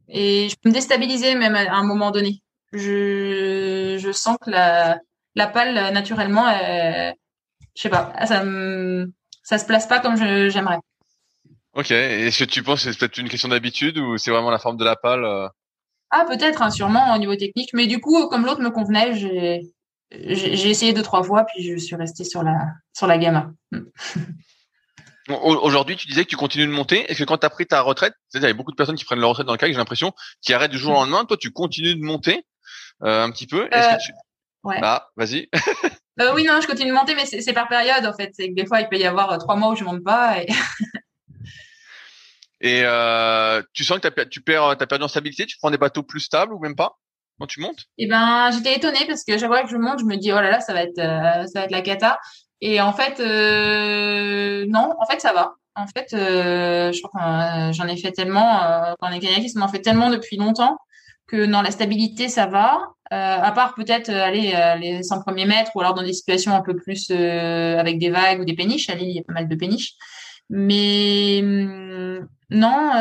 [0.07, 2.41] et je peux me déstabiliser même à un moment donné.
[2.71, 4.99] Je, je sens que la,
[5.35, 7.11] la palle naturellement, euh,
[7.75, 9.11] je sais pas, ça me,
[9.43, 10.79] ça se place pas comme j'aimerais.
[11.73, 11.91] Ok.
[11.91, 14.77] Est-ce que tu penses que c'est peut-être une question d'habitude ou c'est vraiment la forme
[14.77, 15.49] de la palle euh?
[16.09, 17.71] Ah peut-être, hein, sûrement au niveau technique.
[17.73, 19.61] Mais du coup, comme l'autre me convenait, j'ai
[20.11, 22.59] j'ai essayé deux trois fois puis je suis restée sur la
[22.93, 23.51] sur la gamma.
[25.29, 27.09] Aujourd'hui, tu disais que tu continues de monter.
[27.09, 28.95] Est-ce que quand tu as pris ta retraite, c'est-à-dire il y a beaucoup de personnes
[28.95, 31.23] qui prennent leur retraite dans le cas, j'ai l'impression, qui arrêtent du jour au lendemain.
[31.23, 32.45] Toi, tu continues de monter
[33.03, 33.67] euh, un petit peu.
[33.71, 34.11] Est-ce que euh, tu...
[34.63, 34.79] Ouais.
[34.81, 35.49] Ah, vas-y.
[36.19, 38.31] euh, oui, non, je continue de monter, mais c'est par période en fait.
[38.33, 40.41] C'est que des fois, il peut y avoir trois mois où je monte pas.
[40.41, 40.47] Et,
[42.61, 45.45] et tu sens que as, tu perds, as perdu en stabilité.
[45.45, 46.97] Tu prends des bateaux plus stables ou même pas
[47.39, 47.85] quand tu montes?
[47.97, 50.35] Eh ben, j'étais étonnée parce que chaque fois que je monte, je me dis oh
[50.35, 52.19] là là, ça va être, ça va être la cata.
[52.65, 55.55] Et en fait, euh, non, en fait, ça va.
[55.75, 59.67] En fait, euh, je crois euh, j'en ai fait tellement, euh, quand les kayakistes m'en
[59.67, 60.77] fait tellement depuis longtemps
[61.27, 62.79] que non, la stabilité, ça va.
[63.11, 66.61] Euh, à part peut-être aller les 100 premiers mètres ou alors dans des situations un
[66.61, 68.89] peu plus avec des vagues ou des péniches.
[68.89, 69.95] À il y a pas mal de péniches.
[70.49, 71.41] Mais
[72.53, 72.93] non,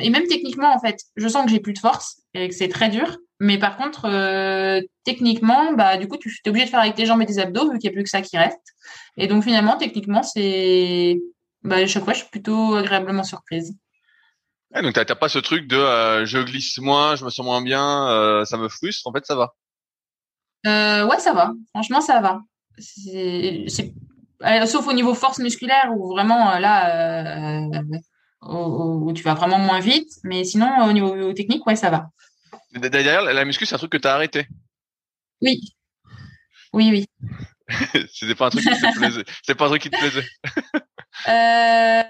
[0.00, 2.68] et même techniquement, en fait, je sens que j'ai plus de force et que c'est
[2.68, 3.18] très dur.
[3.40, 7.06] Mais par contre, euh, techniquement, bah, du coup, tu es obligé de faire avec tes
[7.06, 8.74] jambes et tes abdos vu qu'il n'y a plus que ça qui reste.
[9.16, 11.20] Et donc, finalement, techniquement, c'est,
[11.62, 13.76] bah, chaque fois, je suis plutôt agréablement surprise.
[14.74, 17.62] Ouais, donc, t'as pas ce truc de euh, je glisse moins, je me sens moins
[17.62, 19.06] bien, euh, ça me frustre.
[19.06, 19.54] En fait, ça va.
[20.66, 21.52] Euh, ouais, ça va.
[21.70, 22.40] Franchement, ça va.
[22.76, 23.66] C'est,
[24.66, 27.68] sauf au niveau force musculaire où vraiment là,
[28.42, 30.10] où, où, tu vas vraiment moins vite.
[30.24, 32.10] Mais sinon, au niveau technique, ouais, ça va.
[32.72, 34.46] D'ailleurs, la muscu, c'est un truc que tu as arrêté.
[35.40, 35.74] Oui.
[36.72, 37.06] Oui, oui.
[38.12, 39.24] C'était pas un truc qui te plaisait.
[39.42, 40.26] C'est pas un truc qui te plaisait.
[41.28, 42.02] euh...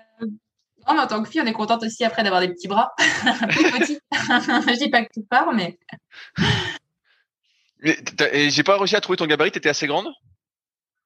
[0.88, 2.92] Non, mais en tant que fille, on est contente aussi après d'avoir des petits bras.
[3.50, 3.98] Plus petits.
[4.12, 5.78] Je dis pas que tout part, mais.
[7.84, 10.08] et j'ai pas réussi à trouver ton gabarit, t'étais assez grande?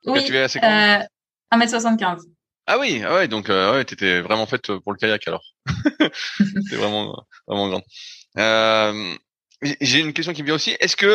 [0.07, 0.25] Oui.
[0.25, 0.73] Tu es assez grande.
[0.73, 2.23] Euh, 1m75.
[2.67, 5.43] Ah oui, ah ouais, donc euh, ouais, t'étais vraiment faite pour le kayak alors.
[6.69, 7.83] C'est vraiment, vraiment grande.
[8.39, 9.15] Euh,
[9.81, 10.77] j'ai une question qui me vient aussi.
[10.81, 11.07] Est-ce que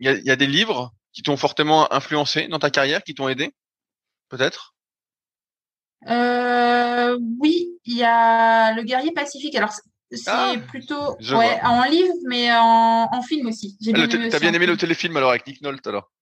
[0.00, 3.28] il euh, y, a, des livres qui t'ont fortement influencé dans ta carrière, qui t'ont
[3.28, 3.52] aidé,
[4.28, 4.74] peut-être?
[6.08, 9.54] Euh, Oui, il y a Le Guerrier Pacifique.
[9.54, 13.76] Alors c'est ah, plutôt ouais, en livre, mais en, en film aussi.
[13.80, 16.12] J'ai ah, bien, bien aimé le téléfilm alors avec Nick Nolte alors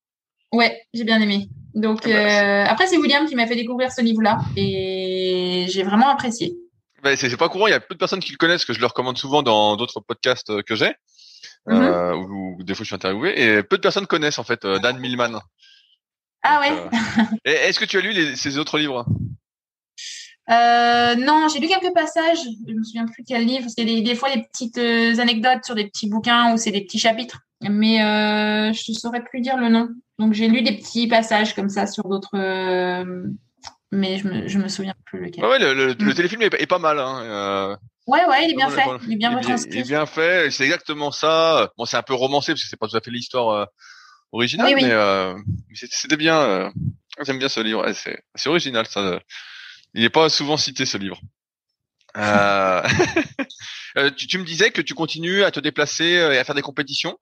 [0.55, 1.48] Ouais, j'ai bien aimé.
[1.74, 5.82] Donc ah bah, euh, après c'est William qui m'a fait découvrir ce livre-là et j'ai
[5.82, 6.55] vraiment apprécié.
[7.02, 8.78] Bah, c'est pas courant, il y a peu de personnes qui le connaissent, que je
[8.78, 10.93] le recommande souvent dans d'autres podcasts euh, que j'ai.
[11.68, 14.78] Euh, où, des fois je suis interviewé et peu de personnes connaissent en fait euh,
[14.78, 15.40] Dan Millman.
[16.44, 16.72] Ah ouais.
[17.44, 19.05] Est-ce que tu as lu les, ces autres livres?
[20.51, 22.39] Euh, non, j'ai lu quelques passages.
[22.68, 23.66] Je me souviens plus quel livre.
[23.74, 26.98] C'est des, des fois des petites anecdotes sur des petits bouquins ou c'est des petits
[26.98, 27.40] chapitres.
[27.62, 29.89] Mais euh, je ne saurais plus dire le nom.
[30.18, 32.36] Donc j'ai lu des petits passages comme ça sur d'autres.
[33.92, 35.44] mais je me, je me souviens plus lequel.
[35.44, 36.14] Ouais, le, le, le mm.
[36.14, 36.98] téléfilm est, est, pas mal.
[36.98, 37.78] Hein.
[38.06, 38.84] Ouais, ouais, il est bien fait.
[39.06, 39.70] Il est bien retranscrit.
[39.72, 40.50] Il est bien fait.
[40.50, 41.72] C'est exactement ça.
[41.78, 43.64] Bon, c'est un peu romancé parce que c'est pas tout à fait l'histoire euh,
[44.32, 45.34] originale, mais euh,
[45.72, 46.38] c'était bien.
[46.38, 46.70] Euh,
[47.24, 47.86] J'aime bien ce livre.
[47.92, 48.86] c'est original.
[48.86, 49.20] Ça,
[49.94, 51.20] il n'est pas souvent cité ce livre.
[53.96, 54.10] Euh...
[54.16, 57.18] tu, tu, me disais que tu continues à te déplacer et à faire des compétitions?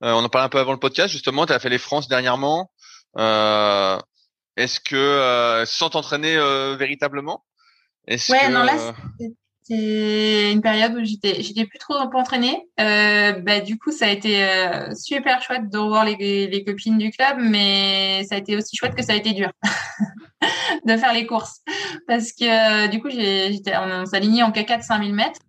[0.00, 1.46] On en parlait un peu avant le podcast, justement.
[1.46, 2.70] Tu as fait les France dernièrement.
[3.16, 6.36] Est-ce que sans t'entraîner
[6.76, 7.44] véritablement?
[8.06, 8.94] Est-ce ouais, non, là,
[9.68, 12.66] c'est une période où j'étais j'étais plus trop entraînée.
[12.80, 16.96] Euh, bah, du coup, ça a été euh, super chouette de revoir les, les copines
[16.96, 19.50] du club, mais ça a été aussi chouette que ça a été dur
[20.86, 21.60] de faire les courses.
[22.06, 25.40] Parce que euh, du coup, j'étais on s'alignait en K4 5000 mètres.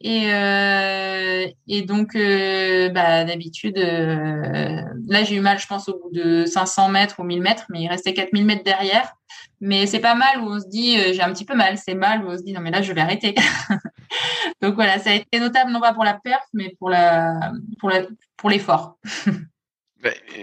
[0.00, 5.98] Et, euh, et donc, euh, bah, d'habitude, euh, là, j'ai eu mal, je pense, au
[5.98, 9.14] bout de 500 mètres ou 1000 mètres, mais il restait 4000 mètres derrière.
[9.60, 11.78] Mais c'est pas mal où on se dit, j'ai un petit peu mal.
[11.78, 13.34] C'est mal où on se dit, non, mais là, je vais arrêter.
[14.62, 17.88] donc voilà, ça a été notable, non pas pour la perf, mais pour la, pour
[17.88, 18.02] la,
[18.36, 18.98] pour l'effort.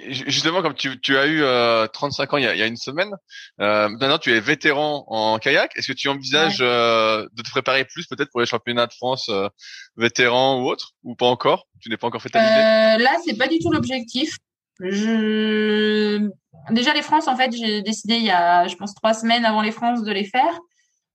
[0.10, 2.68] Justement, comme tu, tu as eu euh, 35 ans il y a, il y a
[2.68, 3.12] une semaine,
[3.60, 5.76] euh, maintenant tu es vétéran en kayak.
[5.76, 9.30] Est-ce que tu envisages euh, de te préparer plus peut-être pour les championnats de France
[9.30, 9.50] euh,
[9.98, 11.68] vétérans ou autres, ou pas encore?
[11.80, 14.38] Tu n'es pas encore fait ta idée Là, c'est pas du tout l'objectif.
[14.80, 16.28] Je...
[16.72, 19.62] Déjà les France, en fait, j'ai décidé il y a, je pense, trois semaines avant
[19.62, 20.60] les France de les faire.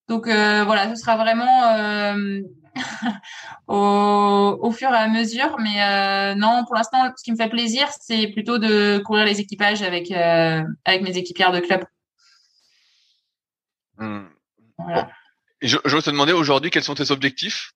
[0.08, 2.14] Donc voilà, ce sera vraiment
[3.68, 5.56] au, au, fur et à mesure.
[5.58, 9.40] Mais euh, non, pour l'instant, ce qui me fait plaisir, c'est plutôt de courir les
[9.40, 11.84] équipages avec, euh, avec mes équipières de club.
[13.98, 14.26] Hmm.
[14.78, 15.08] Voilà.
[15.62, 17.72] je, je veux te demander aujourd'hui quels sont tes objectifs?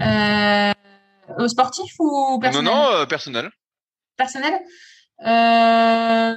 [0.00, 0.72] Euh,
[1.48, 3.50] Sportif ou personnel Non, non, euh, personnel.
[4.16, 4.54] Personnel?
[5.22, 6.36] Euh,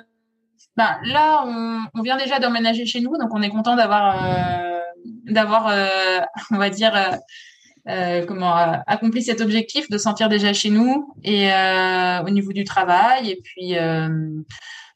[0.76, 4.16] ben, Là, on, on vient déjà d'emménager chez nous, donc on est content d'avoir
[5.30, 6.20] d'avoir, euh,
[6.52, 7.16] on va dire, euh,
[7.88, 8.54] euh, comment
[8.88, 11.50] accompli cet objectif de sentir déjà chez nous et
[12.24, 13.74] au niveau du travail et puis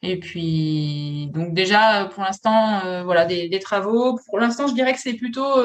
[0.02, 4.20] et puis donc déjà pour l'instant voilà des, travaux.
[4.30, 5.60] Pour l'instant je dirais que c'est plutôt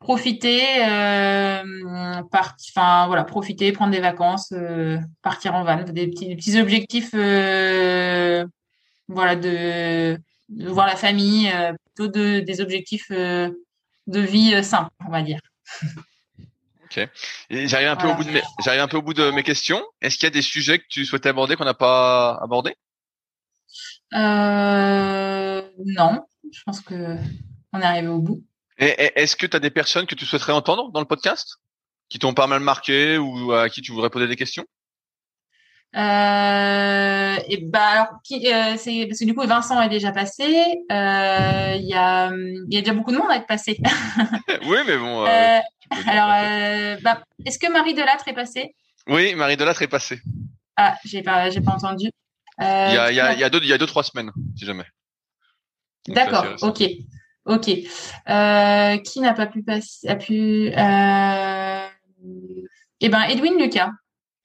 [0.00, 1.62] profiter enfin
[3.06, 4.52] voilà profiter prendre des vacances
[5.22, 7.14] partir en van des petits, des petits objectifs
[9.08, 10.18] voilà de
[10.50, 11.50] voir la famille,
[11.98, 13.50] plutôt de, des objectifs euh,
[14.06, 15.40] de vie euh, simples, on va dire.
[16.84, 17.06] Ok.
[17.50, 19.84] j'arrive un peu au bout de mes, j'arrive un peu au bout de mes questions.
[20.00, 22.74] Est-ce qu'il y a des sujets que tu souhaitais aborder qu'on n'a pas abordé
[24.14, 27.16] euh, Non, je pense que
[27.74, 28.42] on est arrivé au bout.
[28.78, 31.56] Et, est-ce que tu as des personnes que tu souhaiterais entendre dans le podcast,
[32.08, 34.64] qui t'ont pas mal marqué ou à qui tu voudrais poser des questions?
[35.96, 40.44] Euh, et bah alors, qui, euh, c'est parce que du coup Vincent est déjà passé.
[40.92, 43.80] Euh, il y a, il y a déjà beaucoup de monde à être passé.
[44.66, 45.24] oui, mais bon.
[46.06, 48.74] Alors, bah, est-ce que Marie Delattre est passée?
[49.06, 50.20] Oui, Marie Delattre est passée.
[50.76, 52.10] Ah, j'ai pas, j'ai pas entendu.
[52.60, 54.02] il y a, il y a, il y a deux, il y a deux trois
[54.02, 54.84] semaines, si jamais.
[56.08, 56.44] D'accord.
[56.62, 56.82] Ok.
[57.46, 57.64] Ok.
[57.64, 60.70] qui n'a pas pu passer, a pu.
[63.00, 63.90] Eh ben, Edwin Lucas.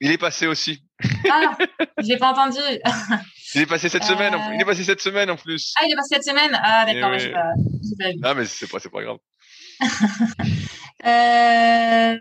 [0.00, 0.84] Il est passé aussi.
[1.30, 1.56] Ah,
[1.98, 2.58] j'ai pas entendu.
[3.54, 4.34] il est passé cette semaine.
[4.54, 5.72] Il est passé cette semaine en plus.
[5.78, 6.58] Ah, il est passé cette semaine?
[6.62, 7.10] Ah, d'accord.
[7.12, 7.30] Oui.
[7.30, 7.42] Pas,
[8.20, 9.18] pas ah, mais c'est pas, c'est pas grave.
[11.06, 12.18] euh...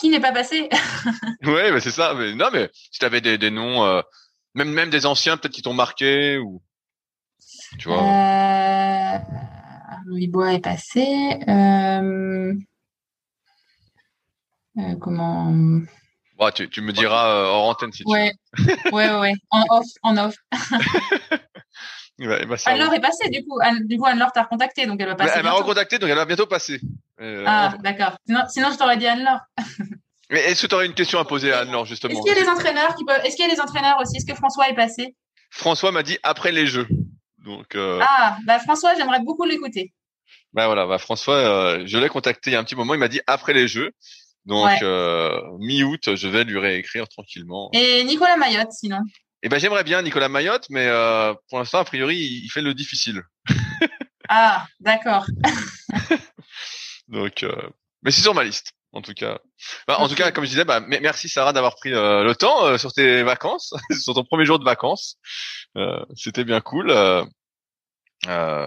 [0.00, 0.68] Qui n'est pas passé?
[1.44, 2.14] Ouais, mais c'est ça.
[2.14, 4.02] Mais non, mais si t'avais des, des noms, euh,
[4.54, 6.62] même même des anciens peut-être qui t'ont marqué ou
[7.78, 8.02] tu vois.
[8.02, 9.18] Euh...
[10.06, 11.38] Louis Bois est passé.
[11.48, 12.54] Euh...
[14.78, 15.52] Euh, comment
[16.36, 18.34] Bon, tu, tu me diras euh, hors antenne si ouais.
[18.56, 18.74] tu veux.
[18.92, 19.34] ouais, ouais, ouais.
[19.50, 20.34] En off, en off.
[22.18, 23.58] ouais, bah, Anne-Laure est passée, du coup.
[23.62, 25.32] Anne, du coup, Anne-Laure t'a recontacté, donc elle va passer.
[25.36, 26.80] elle m'a recontacté, donc elle va bientôt passer.
[27.20, 28.18] Euh, ah, d'accord.
[28.26, 29.40] Sinon, sinon, je t'aurais dit Anne-Laure.
[30.30, 32.12] Mais est-ce que tu aurais une question à poser à Anne-Laure, justement?
[32.12, 33.20] Est-ce qu'il y a des entraîneurs qui peuvent...
[33.24, 34.16] Est-ce qu'il y a des entraîneurs aussi?
[34.16, 35.14] Est-ce que François est passé?
[35.50, 36.88] François m'a dit après les jeux.
[37.38, 38.00] Donc, euh...
[38.02, 39.94] Ah, bah François, j'aimerais beaucoup l'écouter.
[40.52, 43.00] Bah voilà, bah François, euh, je l'ai contacté il y a un petit moment, il
[43.00, 43.92] m'a dit après les jeux.
[44.46, 47.68] Donc euh, mi-août, je vais lui réécrire tranquillement.
[47.72, 49.00] Et Nicolas Mayotte, sinon
[49.42, 52.72] Eh ben j'aimerais bien Nicolas Mayotte, mais euh, pour l'instant, a priori, il fait le
[52.72, 53.22] difficile.
[54.28, 55.26] ah, d'accord.
[57.08, 57.54] Donc, euh,
[58.02, 59.38] mais c'est sur ma liste, en tout cas.
[59.88, 62.66] Bah, En tout cas, comme je disais, bah, merci Sarah d'avoir pris euh, le temps
[62.66, 65.18] euh, sur tes vacances, sur ton premier jour de vacances.
[66.14, 66.90] C'était bien cool.
[66.90, 68.66] Euh,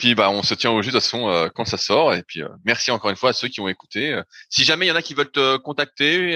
[0.00, 2.14] puis bah on se tient au jus de toute façon euh, quand ça sort.
[2.14, 4.12] Et puis euh, merci encore une fois à ceux qui ont écouté.
[4.12, 6.34] Euh, si jamais il y en a qui veulent te contacter,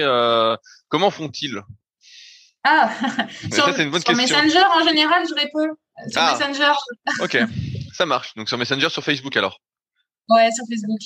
[0.87, 1.61] comment font-ils?
[2.63, 2.89] Ah,
[3.53, 5.75] sur, une bonne sur Messenger en général, je réponds.
[6.09, 6.37] Sur ah.
[6.37, 6.73] Messenger.
[7.19, 7.37] ok,
[7.93, 8.33] ça marche.
[8.35, 9.59] Donc sur Messenger, sur Facebook alors?
[10.29, 10.99] Ouais, sur Facebook.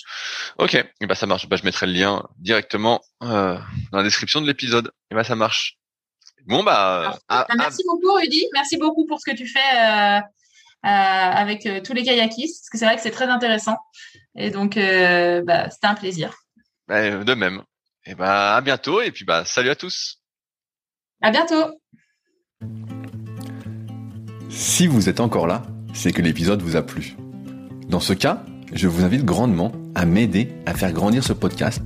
[0.57, 1.47] Ok, et bah ça marche.
[1.47, 3.61] Bah je mettrai le lien directement dans
[3.91, 4.91] la description de l'épisode.
[5.11, 5.77] Et bah ça marche.
[6.45, 7.17] Bon bah.
[7.57, 8.45] merci beaucoup Rudy.
[8.53, 10.21] Merci beaucoup pour ce que tu fais
[10.83, 13.77] avec tous les kayakistes, parce que c'est vrai que c'est très intéressant.
[14.35, 16.33] Et donc, bah, c'était un plaisir.
[16.87, 17.63] Bah, de même.
[18.05, 19.01] Et bah, à bientôt.
[19.01, 20.21] Et puis, bah, salut à tous.
[21.21, 21.79] À bientôt.
[24.49, 27.15] Si vous êtes encore là, c'est que l'épisode vous a plu.
[27.87, 28.43] Dans ce cas,
[28.73, 31.85] je vous invite grandement à m'aider à faire grandir ce podcast